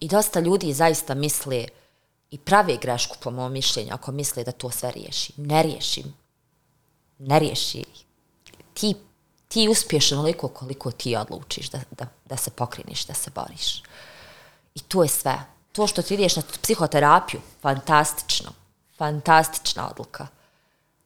[0.00, 1.66] I dosta ljudi zaista misle
[2.30, 5.32] i prave grešku po mom mišljenju ako misle da to sve riješi.
[5.36, 6.14] Ne riješim.
[7.20, 7.84] Ne riješi.
[8.74, 8.94] Ti,
[9.48, 13.82] ti uspiješ onoliko koliko ti odlučiš da, da, da se pokriniš, da se boriš.
[14.74, 15.38] I to je sve.
[15.72, 18.50] To što ti ideš na psihoterapiju, fantastično.
[18.98, 20.26] Fantastična odluka.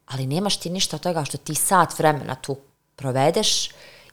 [0.07, 2.57] Ali nemaš ti ništa od toga što ti sat vremena tu
[2.97, 3.69] provedeš,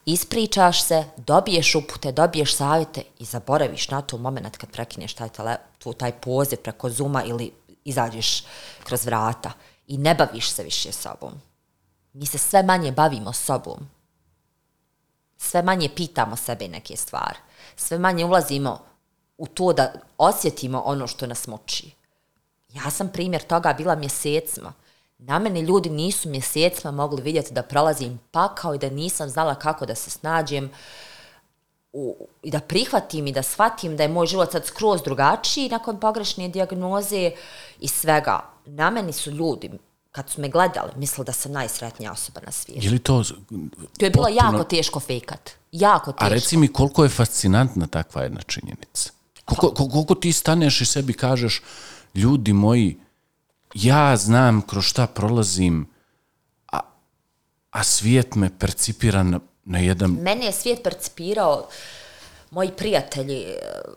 [0.06, 5.56] ispričaš se, dobiješ upute, dobiješ savjete i zaboraviš na to moment kad prekineš taj, tele,
[5.78, 7.52] tu, taj poziv preko Zuma ili
[7.84, 8.44] izađeš
[8.84, 9.52] kroz vrata
[9.86, 11.32] i ne baviš se više sobom.
[12.12, 13.88] Mi se sve manje bavimo sobom.
[15.36, 17.38] Sve manje pitamo sebe neke stvari.
[17.76, 18.80] Sve manje ulazimo
[19.38, 21.90] u to da osjetimo ono što nas muči.
[22.68, 24.72] Ja sam primjer toga bila mjesecima.
[25.18, 29.86] Na mene ljudi nisu mjesecima mogli vidjeti da prolazim pakao i da nisam znala kako
[29.86, 30.70] da se snađem
[31.92, 36.00] u, i da prihvatim i da shvatim da je moj život sad skroz drugačiji nakon
[36.00, 37.30] pogrešne dijagnoze
[37.80, 38.40] i svega.
[38.66, 39.70] Na meni su ljudi,
[40.12, 42.84] kad su me gledali, mislili da sam najsretnija osoba na svijetu.
[42.84, 43.24] Je li to...
[43.98, 44.28] To je bilo potpuno...
[44.28, 45.50] jako teško fejkat.
[45.72, 46.24] Jako teško.
[46.24, 49.10] A reci mi koliko je fascinantna takva jedna činjenica?
[49.44, 51.62] Koliko, koliko ti staneš i sebi kažeš,
[52.14, 52.98] ljudi moji,
[53.74, 55.86] ja znam kroz šta prolazim,
[56.72, 56.80] a,
[57.70, 60.10] a svijet me percipira na, na jedan...
[60.10, 61.68] Mene je svijet percipirao,
[62.50, 63.46] moji prijatelji,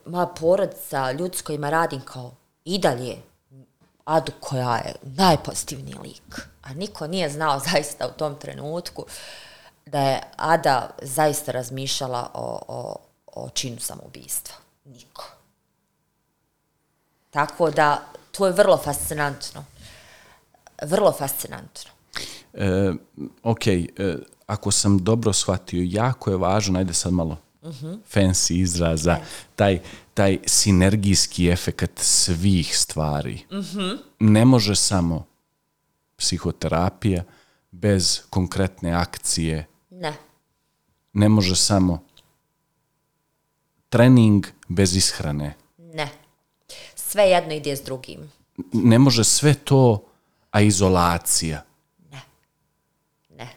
[0.06, 2.32] moja porodica, ljudi s kojima radim kao
[2.66, 3.18] i dalje,
[4.06, 6.42] Adu koja je najpozitivniji lik.
[6.62, 9.06] A niko nije znao zaista u tom trenutku
[9.86, 12.96] da je Ada zaista razmišljala o, o,
[13.28, 14.56] o činu samoubistva.
[14.86, 15.26] Niko.
[17.30, 19.66] Tako da, to je vrlo fascinantno.
[20.82, 21.92] Vrlo fascinantno.
[22.54, 22.94] E,
[23.44, 23.88] ok, e,
[24.48, 27.86] ako sam dobro shvatio, jako je važno, ajde sad malo uh mhm.
[27.86, 27.98] -huh.
[28.14, 29.18] fancy izraza,
[29.56, 29.80] taj,
[30.16, 33.46] taj sinergijski efekt svih stvari.
[33.52, 33.60] Mhm.
[33.60, 33.98] -huh.
[34.20, 35.26] Ne može samo
[36.16, 37.24] psihoterapija
[37.72, 39.68] bez konkretne akcije.
[39.90, 40.14] Ne.
[41.14, 42.04] Ne može samo
[43.90, 45.54] trening bez ishrane.
[45.78, 46.26] Ne
[47.16, 48.32] sve jedno ide s drugim.
[48.74, 50.04] Ne može sve to,
[50.52, 51.64] a izolacija.
[52.12, 52.22] Ne.
[53.30, 53.50] Ne.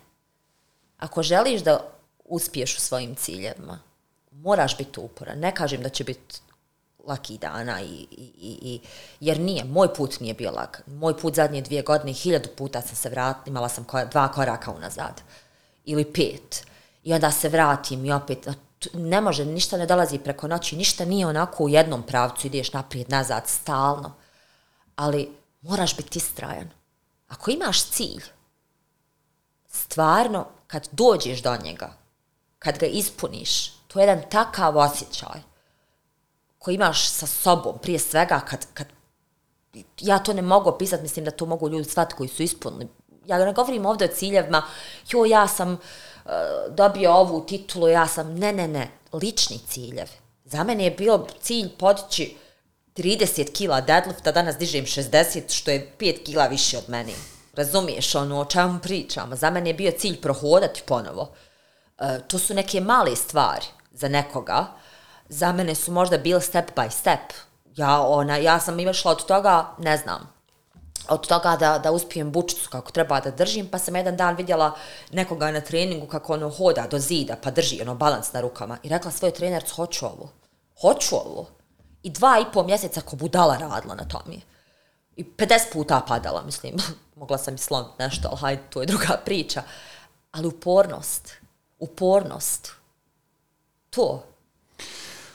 [0.98, 1.90] Ako želiš da
[2.24, 3.80] uspiješ u svojim ciljevima,
[4.32, 5.38] moraš biti uporan.
[5.38, 6.40] Ne kažem da će biti
[7.08, 8.80] laki dana i, i, i,
[9.20, 10.82] jer nije, moj put nije bio lak.
[10.86, 15.22] Moj put zadnje dvije godine, hiljadu puta sam se vratila, imala sam dva koraka unazad.
[15.84, 16.66] Ili pet.
[17.04, 18.48] I onda se vratim i opet,
[18.94, 23.10] ne može, ništa ne dolazi preko noći, ništa nije onako u jednom pravcu, ideš naprijed,
[23.10, 24.14] nazad, stalno.
[24.96, 25.28] Ali
[25.62, 26.70] moraš biti istrajan.
[27.28, 28.24] Ako imaš cilj,
[29.68, 31.92] stvarno, kad dođeš do njega,
[32.58, 35.40] kad ga ispuniš, to je jedan takav osjećaj
[36.58, 38.86] koji imaš sa sobom, prije svega, kad, kad
[40.00, 42.88] ja to ne mogu opisati, mislim da to mogu ljudi shvatiti koji su ispunili.
[43.26, 44.62] Ja ne govorim ovdje o ciljevima,
[45.10, 46.30] jo, ja sam uh,
[46.70, 50.08] dobio ovu titulu, ja sam, ne, ne, ne, lični ciljev.
[50.44, 52.36] Za mene je bio cilj podići
[52.96, 57.14] 30 kila deadlifta, danas dižem 60, što je 5 kila više od meni.
[57.54, 59.36] Razumiješ ono o čemu pričamo?
[59.36, 61.32] Za mene je bio cilj prohodati ponovo.
[61.98, 64.66] E, to su neke male stvari za nekoga.
[65.28, 67.32] Za mene su možda bile step by step.
[67.76, 70.38] Ja, ona, ja sam imašla od toga, ne znam,
[71.08, 74.72] od toga da, da uspijem bučicu kako treba da držim, pa sam jedan dan vidjela
[75.12, 78.78] nekoga na treningu kako ono hoda do zida, pa drži ono balans na rukama.
[78.82, 80.32] I rekla svoj trenercu, hoću ovo.
[80.80, 81.46] Hoću ovo.
[82.02, 84.36] I dva i pol mjeseca ko budala radila na tome.
[85.16, 86.74] I 50 puta padala, mislim.
[87.16, 89.62] Mogla sam i slomiti nešto, ali hajde, to je druga priča.
[90.32, 91.32] Ali upornost.
[91.78, 92.72] Upornost.
[93.90, 94.22] To.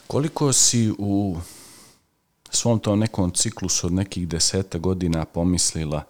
[0.06, 1.36] Koliko si u
[2.50, 6.04] svom tom nekom ciklusu od nekih deseta godina pomislila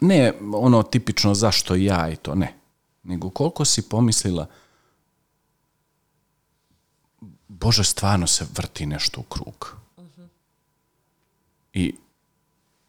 [0.00, 2.54] ne ono tipično zašto ja i to, ne.
[3.02, 4.46] Nego koliko si pomislila
[7.48, 9.76] Bože, stvarno se vrti nešto u krug.
[9.96, 10.26] Uh -huh.
[11.72, 11.94] I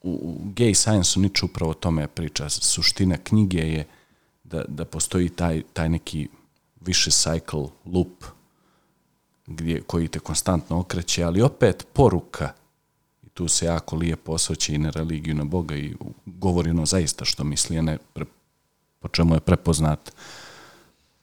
[0.04, 2.50] u, u gay science-u niče upravo o tome priča.
[2.50, 3.88] Suština knjige je
[4.44, 6.28] da, da postoji taj, taj neki
[6.88, 8.24] više cycle loop
[9.48, 12.54] gdje, koji te konstantno okreće, ali opet poruka,
[13.24, 17.26] i tu se jako lijepo osvrće i na religiju, na Boga i govori ono zaista
[17.26, 18.26] što misli, a ne pre,
[19.00, 20.12] po čemu je prepoznat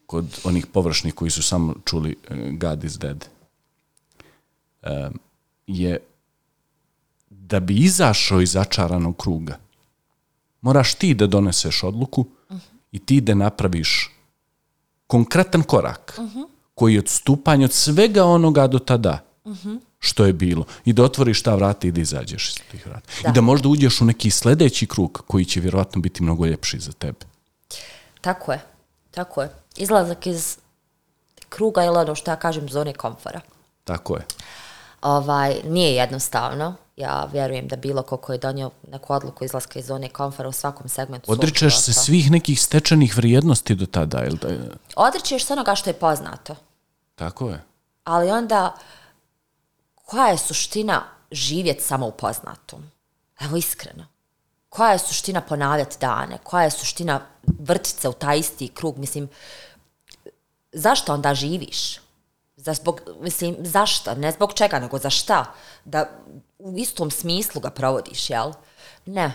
[0.06, 3.28] kod onih površnih koji su samo čuli eh, God is dead,
[4.82, 4.88] uh,
[5.66, 5.98] je
[7.30, 9.58] da bi izašao iz začaranog kruga,
[10.60, 12.60] moraš ti da doneseš odluku uh -huh.
[12.92, 14.13] i ti da napraviš
[15.06, 16.14] konkretan korak.
[16.18, 19.80] Uh -huh koji je odstupanje od svega onoga do tada, uh -huh.
[19.98, 23.06] što je bilo i da otvoriš ta vrata i da izađeš iz tih vrata.
[23.22, 23.28] Da.
[23.28, 26.92] I da možda uđeš u neki sledeći krug koji će vjerovatno biti mnogo ljepši za
[26.92, 27.26] tebe.
[28.20, 28.60] Tako je,
[29.10, 29.48] tako je.
[29.76, 30.58] Izlazak iz
[31.48, 33.40] kruga ili ono što ja kažem zone komfora.
[33.84, 34.26] Tako je.
[35.02, 36.74] Ovaj, nije jednostavno.
[36.96, 40.52] Ja vjerujem da bilo ko ko je donio neku odluku izlaska iz zone komfora u
[40.52, 44.70] svakom segmentu Odričeš se svih nekih stečenih vrijednosti do tada, ili da je...
[44.96, 46.56] Odričeš se onoga što je poznato.
[47.14, 47.62] Tako je.
[48.04, 48.74] Ali onda,
[49.94, 52.90] koja je suština živjeti samo u poznatom?
[53.40, 54.06] Evo iskreno.
[54.68, 56.38] Koja je suština ponavljati dane?
[56.42, 57.20] Koja je suština
[57.58, 58.98] vrtice se u taj isti krug?
[58.98, 59.28] Mislim,
[60.72, 62.00] zašto onda živiš?
[62.56, 64.14] Za zbog, mislim, zašto?
[64.14, 65.44] Ne zbog čega, nego za šta?
[65.84, 66.10] Da
[66.64, 68.52] u istom smislu ga provodiš, jel?
[69.06, 69.32] Ne.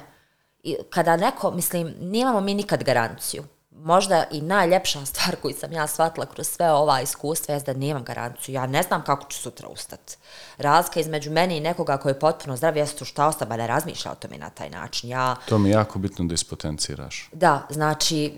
[0.64, 3.44] I kada neko, mislim, nemamo mi nikad garanciju.
[3.72, 8.04] Možda i najljepša stvar koju sam ja shvatila kroz sve ova iskustva je da nemam
[8.04, 8.56] garanciju.
[8.56, 10.18] Ja ne znam kako ću sutra ustati.
[10.58, 14.16] Razlika između mene i nekoga koji je potpuno zdrav jeste šta osoba ne razmišlja o
[14.16, 15.10] tome na taj način.
[15.10, 17.30] Ja, to mi je jako bitno da ispotenciraš.
[17.32, 18.34] Da, znači,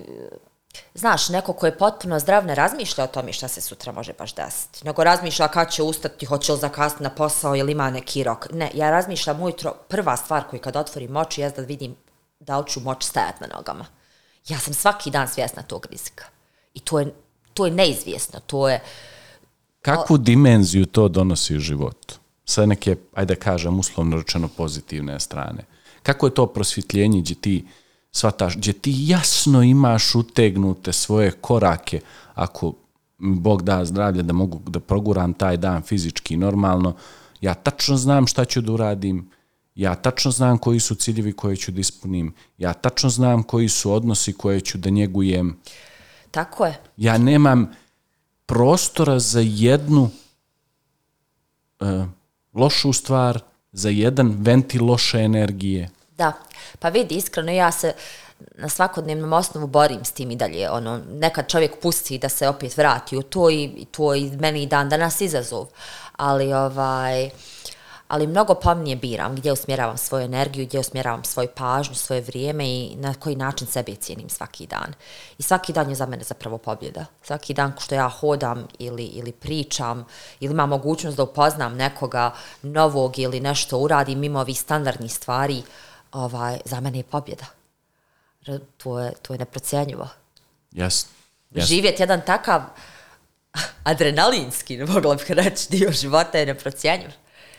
[0.93, 4.35] Znaš, neko ko je potpuno zdrav ne razmišlja o tome šta se sutra može baš
[4.35, 4.85] desiti.
[4.85, 8.47] Nego razmišlja kad će ustati, hoće li zakasniti na posao ili ima neki rok.
[8.53, 11.95] Ne, ja razmišljam ujutro, prva stvar koju kad otvorim oči je da vidim
[12.39, 13.85] da li ću moći stajati na nogama.
[14.47, 16.25] Ja sam svaki dan svjesna tog rizika.
[16.73, 17.13] I to je,
[17.53, 18.39] to je neizvjesno.
[18.39, 18.81] To je...
[19.81, 22.15] Kakvu dimenziju to donosi u životu?
[22.45, 25.65] Sa neke, ajde da kažem, uslovno rečeno pozitivne strane.
[26.03, 27.65] Kako je to prosvjetljenje gdje ti
[28.11, 31.99] shvataš, gdje ti jasno imaš utegnute svoje korake,
[32.33, 32.73] ako
[33.17, 36.95] Bog da zdravlje da mogu da proguram taj dan fizički normalno,
[37.41, 39.29] ja tačno znam šta ću da uradim,
[39.75, 43.91] ja tačno znam koji su ciljevi koje ću da ispunim, ja tačno znam koji su
[43.91, 45.57] odnosi koje ću da njegujem.
[46.31, 46.79] Tako je.
[46.97, 47.71] Ja nemam
[48.45, 50.09] prostora za jednu
[51.79, 52.05] uh,
[52.53, 53.39] lošu stvar,
[53.71, 55.89] za jedan ventil loše energije.
[56.21, 56.33] Da,
[56.79, 57.93] pa vidi, iskreno, ja se
[58.55, 60.69] na svakodnevnom osnovu borim s tim i dalje.
[60.69, 64.63] Ono, nekad čovjek pusti da se opet vrati u to i, i to i meni
[64.63, 65.67] i dan danas izazov.
[66.17, 67.29] Ali, ovaj,
[68.07, 72.95] ali mnogo pomnije biram gdje usmjeravam svoju energiju, gdje usmjeravam svoju pažnju, svoje vrijeme i
[72.95, 74.93] na koji način sebe cijenim svaki dan.
[75.37, 77.05] I svaki dan je za mene zapravo pobjeda.
[77.23, 80.05] Svaki dan što ja hodam ili, ili pričam
[80.39, 85.90] ili imam mogućnost da upoznam nekoga novog ili nešto uradim mimo ovih standardnih stvari, uh,
[86.11, 87.45] ovaj, za mene je pobjeda.
[88.77, 90.07] To je, to je neprocijenjivo.
[90.71, 91.05] Yes.
[91.51, 91.65] yes.
[91.65, 92.61] Živjeti jedan takav
[93.83, 97.09] adrenalinski, ne mogla bih reći, dio života je neprocijenjiv.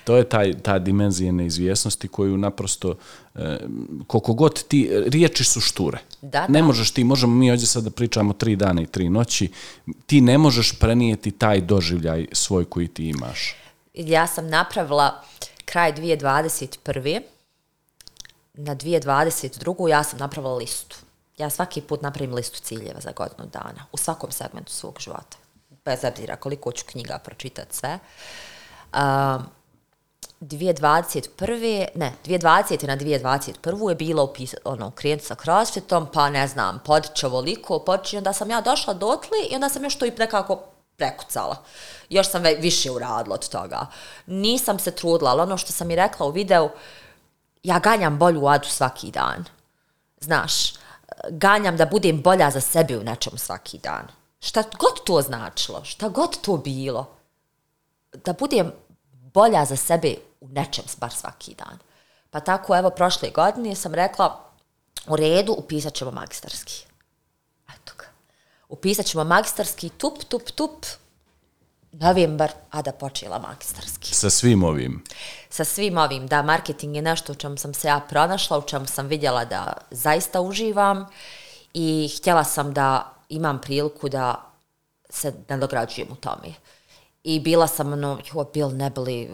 [0.05, 2.97] To je taj, ta dimenzija neizvjesnosti koju naprosto,
[3.35, 3.59] eh,
[4.07, 5.99] koliko god ti, riječi su šture.
[6.23, 6.67] Da, ne da.
[6.67, 9.53] možeš ti, možemo mi ovdje sad da pričamo tri dana i tri noći,
[10.07, 13.55] ti ne možeš prenijeti taj doživljaj svoj koji ti imaš.
[13.95, 15.23] Ja sam napravila
[15.65, 17.21] kraj 2021
[18.55, 19.89] na 2022.
[19.89, 20.97] ja sam napravila listu.
[21.39, 25.37] Ja svaki put napravim listu ciljeva za godinu dana, u svakom segmentu svog života.
[25.85, 27.99] Bez obzira koliko ću knjiga pročitati sve.
[28.95, 29.47] Um,
[30.41, 31.87] 2021.
[31.95, 32.87] ne, 2020.
[32.87, 33.89] na 2021.
[33.89, 38.51] je bilo upis, ono, krijent sa crossfitom, pa ne znam, podiče ovoliko, počinje, onda sam
[38.51, 40.61] ja došla dotli i onda sam još to i nekako
[40.97, 41.57] prekucala.
[42.09, 43.87] Još sam više uradila od toga.
[44.27, 46.71] Nisam se trudila, ali ono što sam i rekla u videu, uh,
[47.63, 49.45] ja ganjam bolju adu svaki dan.
[50.21, 50.73] Znaš,
[51.31, 54.09] ganjam da budem bolja za sebe u nečemu svaki dan.
[54.41, 57.17] Šta god to značilo, šta god to bilo,
[58.25, 58.73] da budem
[59.13, 61.79] bolja za sebe u nečem bar svaki dan.
[62.31, 64.51] Pa tako, evo, prošle godine sam rekla,
[65.07, 66.87] u redu, upisat ćemo magistarski.
[67.69, 68.05] Eto ga.
[68.69, 70.87] Upisat ćemo magistarski, tup, tup, tup,
[71.93, 74.15] novembar, a da počela magistarski.
[74.15, 75.05] Sa svim ovim?
[75.53, 78.87] Sa svim ovim, da, marketing je nešto u čemu sam se ja pronašla, u čemu
[78.87, 81.07] sam vidjela da zaista uživam
[81.75, 84.47] i htjela sam da imam priliku da
[85.11, 86.55] se nadograđujem u tome.
[87.25, 89.31] I bila sam ono, jo, bil ne bili,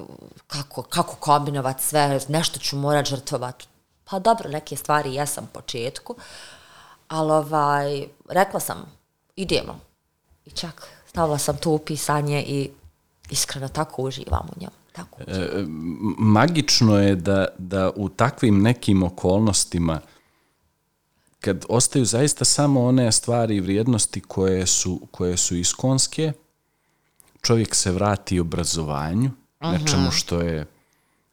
[0.47, 3.65] kako, kako kombinovat sve, nešto ću morat žrtvovat.
[4.05, 6.15] Pa dobro, neke stvari jesam u početku,
[7.09, 8.93] ali ovaj, rekla sam,
[9.37, 9.81] idemo.
[10.45, 12.71] I čak stavila sam to upisanje i
[13.31, 14.78] iskreno tako uživam u njemu.
[14.99, 15.23] Tako.
[15.27, 15.65] E,
[16.19, 20.01] magično je da, da u takvim nekim okolnostima
[21.41, 26.33] kad ostaju zaista samo one stvari i vrijednosti koje su, koje su iskonske,
[27.43, 29.31] čovjek se vrati obrazovanju,
[29.61, 29.73] -huh.
[29.73, 30.67] nečemu što je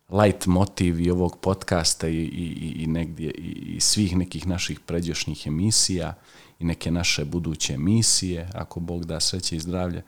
[0.09, 5.47] light motiv i ovog podcasta i, i, i negdje i, i svih nekih naših predjošnjih
[5.47, 6.13] emisija
[6.59, 10.03] i neke naše buduće emisije, ako Bog da sreće i zdravlje.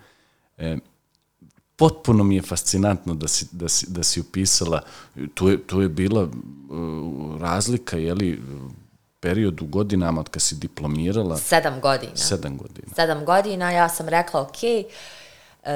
[0.57, 0.77] E,
[1.77, 4.81] potpuno mi je fascinantno da si, da si, da si upisala,
[5.33, 8.41] tu je, tu je bila uh, razlika, je li,
[9.19, 11.37] period u godinama od kad si diplomirala?
[11.37, 12.15] Sedam godina.
[12.15, 12.87] Sedam godina.
[12.95, 15.71] Sedam godina, ja sam rekla, ok, um,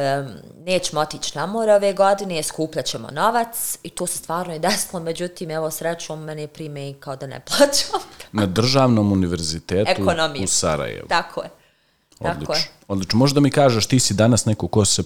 [0.66, 5.00] nećemo otići na more ove godine, skupljat ćemo novac i to se stvarno je desilo,
[5.00, 8.00] međutim, evo srećom, mene prime i kao da ne plaćam.
[8.32, 10.44] Na državnom univerzitetu Ekonomije.
[10.44, 11.08] u Sarajevu.
[11.08, 11.61] Tako je.
[12.22, 12.56] Tako Odlično.
[12.56, 12.62] je.
[12.88, 13.20] Odlično.
[13.20, 15.04] Možda mi kažeš, ti si danas neko ko se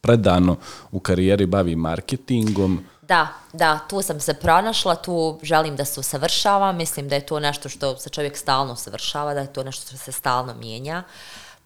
[0.00, 0.56] predano
[0.92, 6.76] u karijeri bavi marketingom, Da, da, tu sam se pronašla, tu želim da se usavršavam,
[6.76, 9.96] mislim da je to nešto što se čovjek stalno usavršava, da je to nešto što
[9.96, 11.02] se stalno mijenja.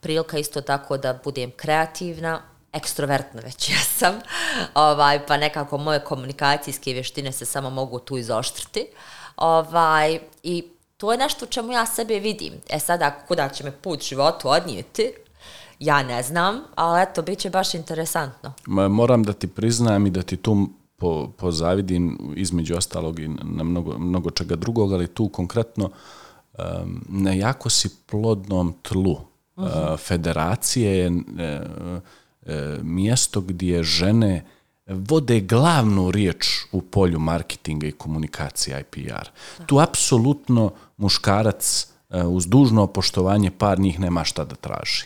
[0.00, 2.40] Prilika isto tako da budem kreativna,
[2.72, 4.14] ekstrovertna već jesam,
[4.74, 8.86] ovaj, pa nekako moje komunikacijske vještine se samo mogu tu izoštriti.
[9.36, 10.64] Ovaj, I
[11.03, 12.53] to je nešto u čemu ja sebe vidim.
[12.70, 15.12] E sada, kuda će me put životu odnijeti,
[15.78, 18.53] ja ne znam, ali eto, bit će baš interesantno.
[18.66, 23.64] Ma, moram da ti priznam i da ti tu po, pozavidim između ostalog i na
[23.64, 25.90] mnogo, mnogo čega drugog, ali tu konkretno
[26.59, 29.16] um, na jako si plodnom tlu.
[29.57, 29.64] Uh
[29.98, 31.61] federacije je e,
[32.46, 34.44] e, mjesto gdje žene
[34.87, 39.28] vode glavnu riječ u polju marketinga i komunikacije i PR.
[39.66, 45.05] Tu apsolutno muškarac e, uz dužno poštovanje par njih nema šta da traži.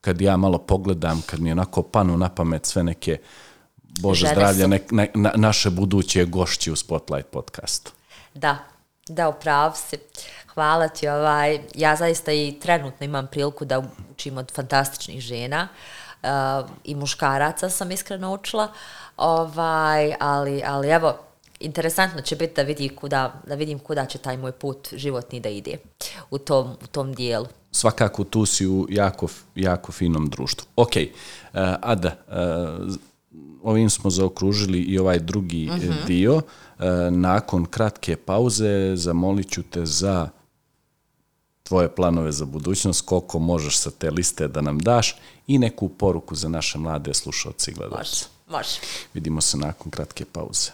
[0.00, 3.18] Kad ja malo pogledam, kad mi onako panu na pamet sve neke
[4.00, 7.92] Bože Žene zdravlja, nek, ne, na, naše buduće gošći u Spotlight podcastu.
[8.34, 8.58] Da,
[9.08, 9.96] da, uprav si.
[10.54, 11.08] Hvala ti.
[11.08, 16.03] Ovaj, ja zaista i trenutno imam priliku da učim od fantastičnih žena uh,
[16.84, 18.68] i muškaraca sam iskreno učila.
[19.16, 21.14] Ovaj, ali, ali evo,
[21.60, 25.48] interesantno će biti da, vidi kuda, da vidim kuda će taj moj put životni da
[25.48, 25.76] ide
[26.30, 27.46] u tom, u tom dijelu.
[27.72, 30.66] svakako tu si u jako, jako finom društvu.
[30.76, 32.94] Ok, uh, Ada, uh,
[33.62, 36.34] ovim smo zaokružili i ovaj drugi uh dio.
[36.34, 36.42] Uh,
[37.10, 40.28] nakon kratke pauze zamolit ću te za
[41.64, 46.34] tvoje planove za budućnost, koliko možeš sa te liste da nam daš i neku poruku
[46.34, 48.26] za naše mlade slušalce i gledalce.
[48.48, 48.80] Može, može.
[49.14, 50.70] Vidimo se nakon kratke pauze.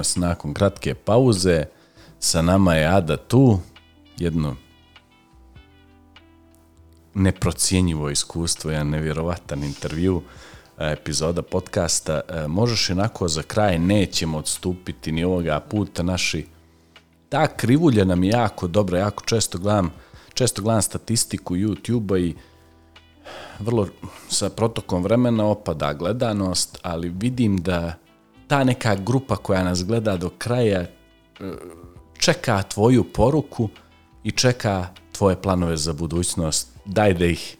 [0.00, 1.64] Evo nas nakon kratke pauze,
[2.20, 3.58] sa nama je Ada tu,
[4.18, 4.56] jedno
[7.14, 10.22] neprocijenjivo iskustvo, jedan nevjerovatan intervju,
[10.78, 12.20] e, epizoda podcasta.
[12.28, 16.46] E, možeš onako za kraj, nećemo odstupiti ni ovoga puta, naši
[17.28, 19.92] ta krivulja nam je jako dobra, jako često gledam,
[20.34, 22.34] često gledam statistiku YouTube-a i
[23.58, 23.88] vrlo
[24.28, 27.94] sa protokom vremena opada gledanost, ali vidim da
[28.50, 30.88] ta neka grupa koja nas gleda do kraja e,
[32.18, 33.68] čeka tvoju poruku
[34.24, 36.68] i čeka tvoje planove za budućnost.
[36.84, 37.56] Daj da ih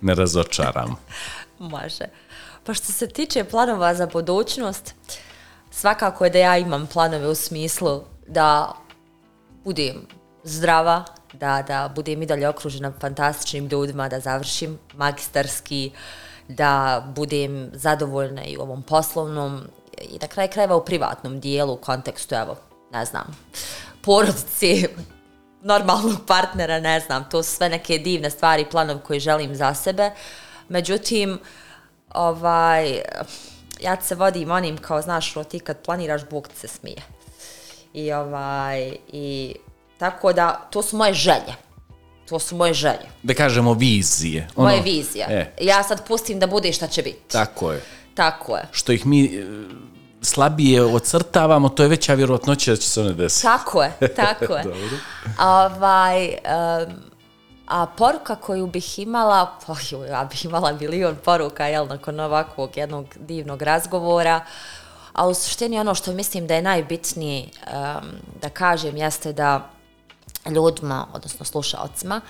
[0.00, 0.96] ne razočaram.
[1.58, 2.04] Može.
[2.64, 4.94] Pa što se tiče planova za budućnost,
[5.70, 8.72] svakako je da ja imam planove u smislu da
[9.64, 10.06] budem
[10.42, 15.90] zdrava, da, da budem i dalje okružena fantastičnim ljudima, da završim magistarski,
[16.48, 19.62] da budem zadovoljna i u ovom poslovnom
[20.00, 22.56] i na kraj krajeva u privatnom dijelu, u kontekstu, evo,
[22.92, 23.36] ne znam,
[24.02, 24.88] porodice,
[25.62, 30.10] normalnog partnera, ne znam, to su sve neke divne stvari planovi koje želim za sebe.
[30.68, 31.38] Međutim,
[32.14, 33.00] ovaj,
[33.80, 37.02] ja se vodim onim kao, znaš, ono, ti kad planiraš, Bog se smije.
[37.94, 39.54] I ovaj, i
[39.98, 41.54] tako da, to su moje želje.
[42.28, 43.06] To su moje želje.
[43.22, 44.48] Da kažemo vizije.
[44.56, 45.26] Moje vizije.
[45.28, 47.20] E, Ja sad pustim da bude šta će biti.
[47.28, 47.82] tako je.
[48.14, 48.68] Tako je.
[48.72, 49.44] Što ih mi e,
[50.22, 53.42] slabije ocrtavamo, to je veća vjerojatnoća da će se one desiti.
[53.42, 54.62] Tako je, tako je.
[54.64, 54.96] Dobro.
[55.40, 56.94] Ovaj, um,
[57.66, 62.76] a poruka koju bih imala, pa joj, ja bih imala milion poruka, jel, nakon ovakvog
[62.76, 64.44] jednog divnog razgovora,
[65.12, 68.08] a u suštini ono što mislim da je najbitnije um,
[68.42, 69.70] da kažem jeste da
[70.50, 72.20] ljudima, odnosno slušalcima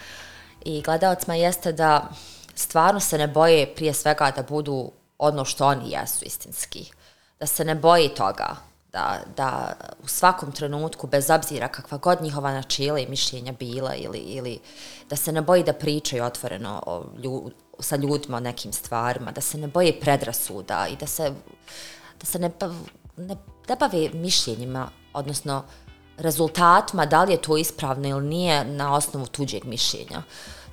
[0.64, 2.08] i gledalcima jeste da
[2.54, 6.90] stvarno se ne boje prije svega da budu ono što oni jesu istinski.
[7.40, 8.56] Da se ne boji toga.
[8.94, 14.18] da, da u svakom trenutku, bez obzira kakva god njihova načela i mišljenja bila ili,
[14.18, 14.58] ili
[15.10, 19.40] da se ne boji da pričaju otvoreno o ljud, sa ljudima o nekim stvarima, da
[19.40, 21.32] se ne boje predrasuda i da se,
[22.20, 22.50] da se ne,
[23.16, 23.36] ne,
[23.68, 25.64] ne bave mišljenjima, odnosno
[26.16, 30.22] rezultatima, da li je to ispravno ili nije na osnovu tuđeg mišljenja.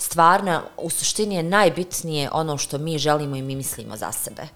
[0.01, 4.47] Stvarno, u suštini je najbitnije ono što mi želimo i mi mislimo za sebe.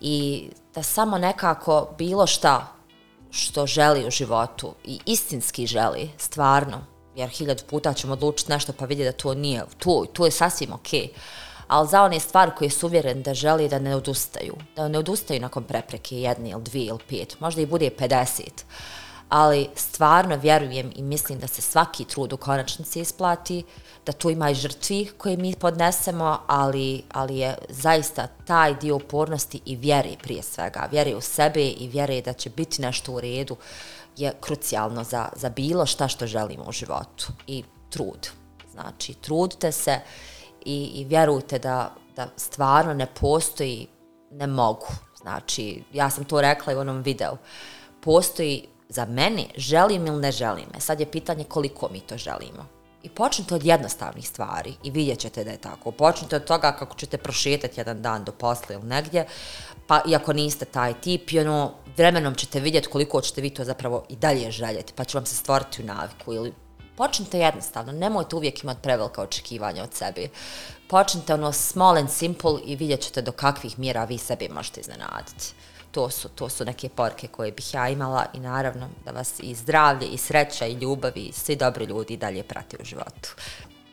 [0.00, 2.66] I da samo nekako bilo šta
[3.30, 6.84] što želi u životu i istinski želi, stvarno,
[7.16, 10.72] jer hiljadu puta ćemo odlučiti nešto pa vidjeti da to nije, to, to je sasvim
[10.72, 11.00] okej.
[11.00, 11.08] Okay.
[11.68, 15.40] Ali za one stvari koje su uvjeren da želi da ne odustaju, da ne odustaju
[15.40, 18.42] nakon prepreke jedne ili dvije ili pet, možda i bude 50,
[19.28, 23.64] ali stvarno vjerujem i mislim da se svaki trud u konačnici isplati,
[24.06, 29.60] da tu ima i žrtvi koje mi podnesemo, ali, ali je zaista taj dio upornosti
[29.64, 33.56] i vjeri prije svega, vjeri u sebe i vjeri da će biti nešto u redu
[34.16, 38.28] je krucijalno za, za bilo šta što želimo u životu i trud.
[38.72, 40.00] Znači, trudite se
[40.64, 43.86] i, i vjerujte da, da stvarno ne postoji
[44.30, 44.86] ne mogu.
[45.20, 47.36] Znači, ja sam to rekla i u onom videu.
[48.00, 50.66] Postoji za mene, želim ili ne želim.
[50.76, 52.75] E, sad je pitanje koliko mi to želimo.
[53.06, 55.90] I počnite od jednostavnih stvari i vidjet ćete da je tako.
[55.90, 59.26] Počnite od toga kako ćete prošetati jedan dan do posla ili negdje,
[59.86, 64.04] pa iako niste taj tip, i ono, vremenom ćete vidjeti koliko ćete vi to zapravo
[64.08, 66.52] i dalje željeti, pa će vam se stvoriti u naviku ili
[66.96, 70.28] počnite jednostavno, nemojte uvijek imati prevelika očekivanja od sebi.
[70.88, 75.54] Počnite ono small and simple i vidjet ćete do kakvih mjera vi sebi možete iznenaditi
[75.96, 79.54] to su, to su neke porke koje bih ja imala i naravno da vas i
[79.54, 83.34] zdravlje i sreća i ljubav i svi dobri ljudi dalje prati u životu.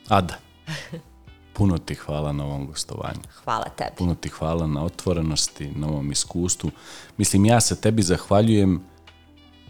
[0.08, 0.36] Ada,
[1.58, 3.22] puno ti hvala na ovom gostovanju.
[3.43, 3.91] Hvala tebi.
[3.97, 6.72] Puno ti hvala na otvorenosti, na ovom iskustvu.
[7.18, 8.84] Mislim, ja se tebi zahvaljujem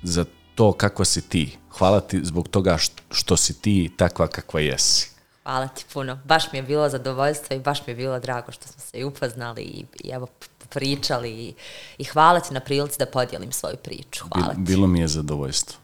[0.04, 0.26] za
[0.56, 1.58] to kako si ti.
[1.78, 5.14] Hvala ti zbog toga što, što si ti takva kakva jesi.
[5.44, 6.20] Hvala ti puno.
[6.26, 9.04] Baš mi je bilo zadovoljstvo i baš mi je bilo drago što smo se i
[9.04, 10.28] upoznali i, i evo
[10.74, 11.54] pričali i,
[11.98, 14.26] i hvala ti na prilici da podijelim svoju priču.
[14.34, 14.60] Hvala ti.
[14.60, 15.80] Bilo mi je zadovoljstvo.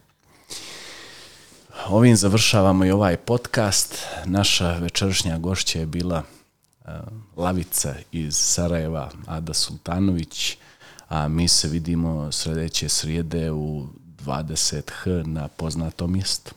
[1.88, 4.06] Ovim završavamo i ovaj podcast.
[4.26, 6.24] Naša večerašnja gošća je bila
[6.82, 6.92] uh,
[7.36, 10.58] Lavica iz Sarajeva, Ada Sultanović,
[11.08, 13.88] a mi se vidimo sljedeće srijede u
[14.26, 16.52] 20h na poznatom mjestu.